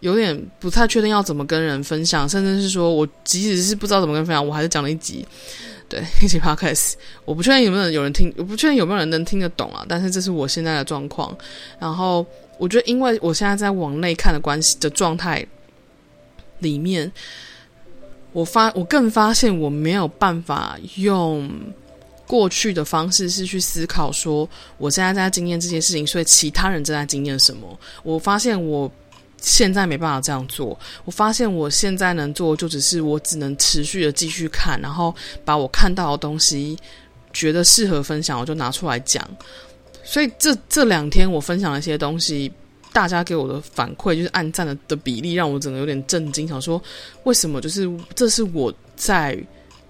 [0.00, 5.26] 有点不太确定要怎么跟人分享，甚至是说我即使是不知道怎么跟分享，我还是讲了一集。
[5.88, 6.94] 对， 一起 podcast，
[7.24, 9.84] 我不确定有没有有人听，我不确定有没有人能听得懂啊。
[9.88, 11.36] 但是这是我现在的状况。
[11.78, 12.26] 然后
[12.58, 15.46] 我觉得，因为我现在在往内看的关系的状态
[16.58, 17.12] 里面，
[18.36, 21.50] 我发我更发现我没有办法用
[22.26, 27.66] 过去的方式是去思考说，我现在在经验这件事情，所以其他人正在经验什么。
[28.02, 28.90] 我发现我。
[29.38, 30.76] 现在没办法这样做。
[31.04, 35.14] 我发现我现在能做，就只是我只能持续的继续看，然后
[35.44, 36.76] 把我看到的东西
[37.34, 39.22] 觉得适合分享，我就拿出来讲。
[40.02, 42.50] 所以这这两天我分享了一些东西，
[42.96, 46.82] 大家给我的反馈就是按赞的的比例让我整个有点震惊，想说
[47.24, 47.60] 为什么？
[47.60, 49.38] 就是这是我在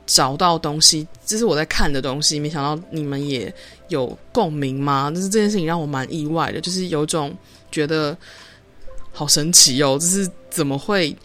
[0.07, 3.55] 找到东西，这是我在看的东西，没想到你们也
[3.91, 5.09] 有共鸣吗？
[5.15, 7.33] 就是这件事情让我蛮意外的，就是有种
[7.71, 8.19] 觉得。
[9.19, 9.97] 好神奇哦！
[9.99, 11.17] 就是怎么会？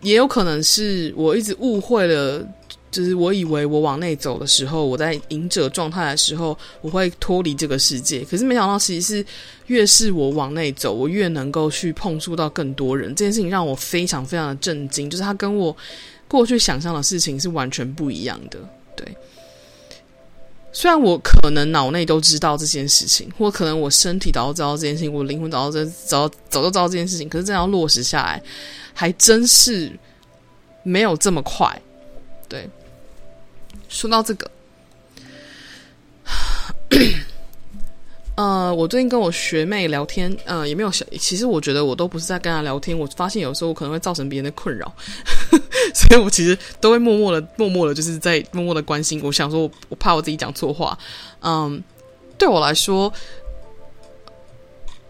[0.00, 2.44] 也有可能是我一直误会了，
[2.90, 8.20] 就是我以为我往内走的时候，我在隐者状态的时候，我会脱离这个世界。
[8.24, 9.26] 可是没想到，其实是
[9.66, 13.14] 越是我往内走，我越能够去碰触到更多人。
[13.14, 15.76] 这件事情让我非常非常的震惊，就是他跟我
[16.26, 18.58] 过去想象的事情是完全不一样的。
[18.96, 19.06] 对。
[20.70, 28.40] 虽然我可能脑内都知道这件事情，或可能我身体早就知道这件事情，我灵魂早就早早就知道这件事情，可是这样落实下来，
[28.92, 29.90] 还真是
[30.82, 31.68] 没有这么快。
[32.48, 32.68] 对，
[33.88, 34.50] 说到这个。
[38.36, 41.04] 呃，我最近跟我学妹聊天，呃，也没有小。
[41.18, 44.94] 其实我觉得我都不是在跟她聊天，我发现有时候我可能会造成别人的困扰，
[45.92, 49.20] 所以我其实都会默默的、默默的，就是在默默的关心。
[49.24, 50.96] 我想说，我怕我自己讲错话。
[51.42, 51.82] 嗯，
[52.38, 53.12] 对我来说，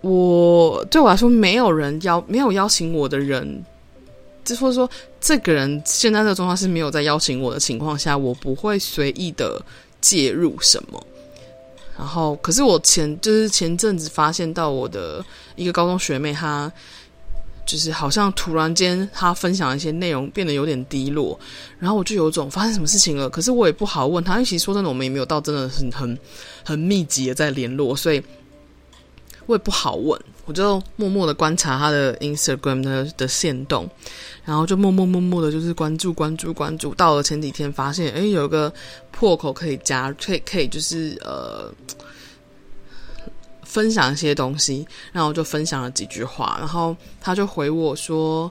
[0.01, 3.62] 我对我来说，没有人邀，没有邀请我的人，
[4.49, 4.90] 就是说，说
[5.20, 9.61] 这个人现在的状况是没有在邀请我的情况下，我不会随意的
[10.01, 11.07] 介入什么。
[11.99, 15.22] 然后，可是我前就是前阵子发现到我的
[15.57, 16.72] 一个高中学妹，她
[17.66, 21.38] 就是好像突然间她分享一些内容变得有点低落，
[21.78, 23.28] 然后我就有种发生什么事情了。
[23.28, 26.18] 可是我也不好问她，因为其实说真的，我们也没有到真的很很
[26.64, 28.22] 很密集的在联络，所以
[29.44, 30.18] 我也不好问。
[30.46, 33.86] 我就默默的观察她的 Instagram 的的限动，
[34.49, 36.94] 然后就默默默默的，就是关注关注关注。
[36.94, 38.72] 到了前几天，发现诶，有个
[39.11, 41.70] 破口可以加，可以可以就是呃。
[43.70, 48.51] 分享一些东西，然后我就分享了几句话，然后他就回我说，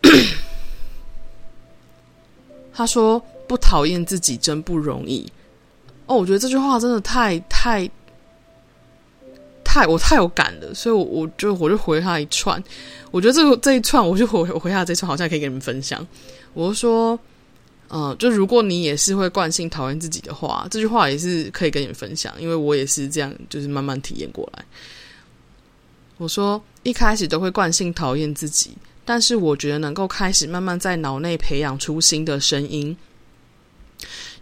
[2.72, 5.30] 他说不讨厌自己真不容易。
[6.06, 7.88] 哦，我觉得这句话真的太太
[9.68, 12.62] 太我太有感了，所以我我就我就回他一串。
[13.10, 16.04] 我觉得这个这一串，我就回我回他这一串，好像可以跟你们分享。
[16.54, 17.18] 我就说。
[17.90, 24.62] 嗯，就如果你也是会惯性讨厌自己的话，这句话也是可以跟你们分享，因为我也是这样，就是慢慢体验过来。
[26.18, 28.72] 我说一开始都会惯性讨厌自己，
[29.06, 32.94] 但是我觉得能够开始慢慢在脑内培养出新的声音。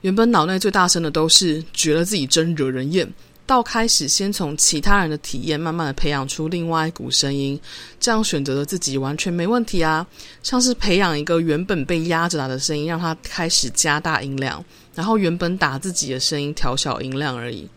[0.01, 3.09] 原本脑内最大声的都是觉得自己真惹人厌。
[3.47, 7.59] 到开始先从其他人的体验，慢慢的培养出另外一股声音，
[8.01, 10.05] 这样选择的自己完全没问题啊。
[10.43, 14.63] 像是培养一个原本被压着打的声音，让它开始加大音量，
[14.95, 17.69] 然后原本打自己的声音调小音量而已。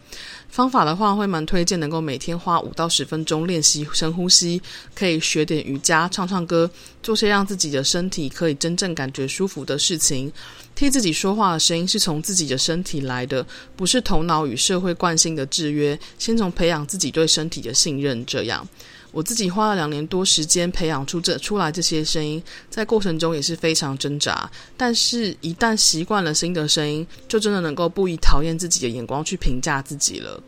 [0.49, 4.61] 方法的话，会蛮推荐能够每天花五到十分钟练习深呼吸，
[4.95, 6.69] 可以学点瑜伽，唱唱歌，
[7.03, 10.31] 做些让自己的身体可以真正感觉舒服的事情。
[10.75, 13.45] 替自己说话的声音是从自己的身体来的，
[13.75, 15.97] 不是头脑与社会惯性的制约。
[16.17, 18.67] 先从培养自己对身体的信任，这样。
[19.11, 24.49] 我自己花了两年多时间培养出这出来这些声音，在过程中也是非常挣扎。
[24.77, 30.41] 但是，一旦习惯了新的声音，就真的能够不以讨厌自己的眼光去评价自己了。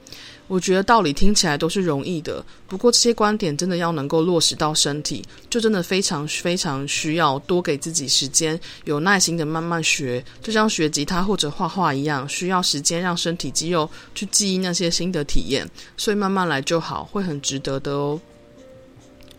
[0.48, 18.20] 我觉得道理听起来都是容易的，不过这些观点真的要能够落实到身体，就真的非常非常需要多给自己时间，有耐心的慢慢学，就像学吉他或者画画一样，需要时间让身体肌肉去记忆那些新的体验，所以慢慢来就好，会很值得的哦。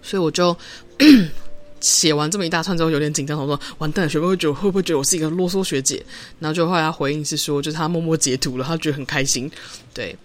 [0.03, 0.57] 所以我就
[1.81, 6.05] 写完这么一大串之后，有点紧张，我说完蛋了，学妹会觉得会不会觉得我是一个啰嗦学姐？
[6.39, 9.51] 然后就后来他回应是说，就是他默默截图了，他觉得很开心，
[9.95, 10.17] 对。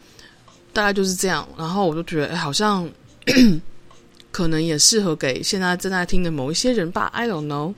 [0.74, 2.88] 大概就是这样，然后我就觉得，哎，好像
[4.32, 7.06] 可能也适合给现在正在听的某一些人吧。
[7.14, 7.74] I don't know。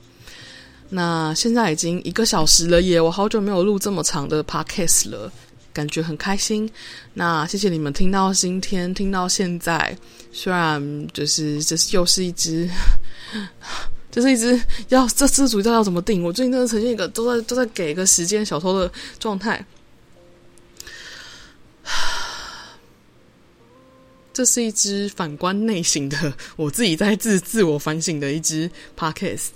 [0.90, 5.32] 那现在已经一个小时了耶，我好久没有录这么长的 podcast 了，
[5.72, 6.70] 感觉很开心。
[7.14, 9.96] 那谢谢你们听到今天，听到现在，
[10.32, 12.68] 虽然就是这又是一只，
[14.10, 16.22] 这是一只要这这主题要怎么定？
[16.22, 19.64] 我最近真的呈现一个都在都在给一个时间小偷的状态。
[24.32, 29.48] 这是一只反观内省的，我自己在自自我反省的一只 podcast，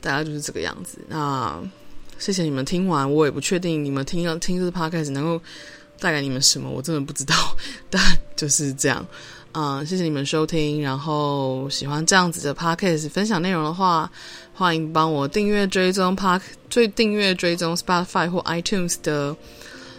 [0.00, 0.98] 大概就是这个样子。
[1.08, 1.60] 那
[2.18, 5.40] 谢谢你们听完，我也不确定你们听要听这个 podcast 能够
[6.00, 7.34] 带给你们什么，我真的不知道。
[7.88, 8.02] 但
[8.36, 9.06] 就是这样，
[9.52, 10.82] 啊、谢谢你们收听。
[10.82, 14.10] 然后喜欢这样子的 podcast 分享内容的话，
[14.52, 19.34] 欢迎帮我订阅追踪 Park 最订阅追踪 Spotify 或 iTunes 的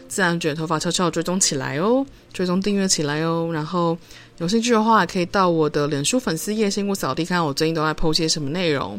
[0.07, 3.97] 自然卷头发悄悄追踪起来哦，追踪订阅起来哦，然后。
[4.39, 8.97] 有兴趣的话，可以到我的脸书粉丝页先过扫地，看看我最近都在 po 些什么内容。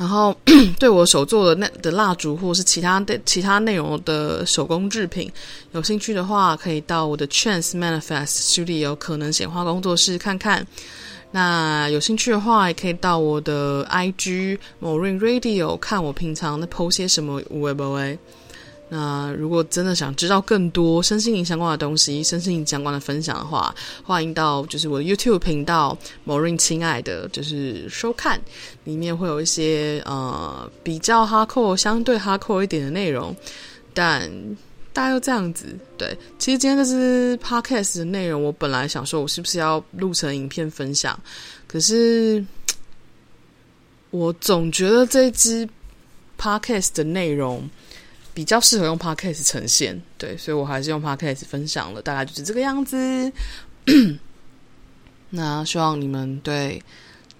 [0.00, 0.34] 然后，
[0.80, 5.30] 对我手做的那的蜡烛，或者是其他的其他内容的手工制品，
[5.72, 10.66] 有兴趣的话，可以到我的 Chance Manifest Studio 可能显化工作室看看。
[11.32, 18.00] 那有兴趣的话，也可以到我的 IG Morin Radio 看我平常在 po 些什么微博。
[18.92, 23.72] 那如果真的想知道更多身心灵相关的东西，身心灵相关的分享的话，
[24.02, 28.40] 欢迎到就是我的 YouTube 频道某人亲爱的，就是收看，
[28.82, 33.32] 里面会有一些呃比较哈扣相对哈扣一点的内容，
[33.94, 34.28] 但
[34.92, 35.66] 大概就这样子。
[35.96, 41.16] 对，其实今天这是 Podcast 的内容，我本来想说我是不是要录成影片分享，
[41.68, 42.44] 可是
[44.10, 45.68] 我总觉得这支
[46.36, 47.70] Podcast 的内容。
[48.34, 53.32] 比较适合用 Podcast 呈现，对，所以我还是用 Podcast 分享了，大概就是这个样子。
[55.30, 56.82] 那希望你们对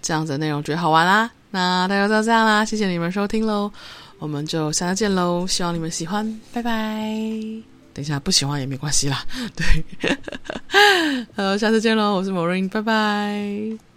[0.01, 1.31] 这样子的内容觉得好玩啦。
[1.51, 3.71] 那大家就这样啦，谢谢你们收听喽，
[4.19, 5.47] 我们就下次见喽。
[5.47, 6.71] 希望你们喜欢，拜拜。
[7.93, 9.25] 等一下不喜欢也没关系啦，
[9.57, 10.17] 对。
[11.35, 13.90] 好，下次见喽，我是 Morin，拜拜。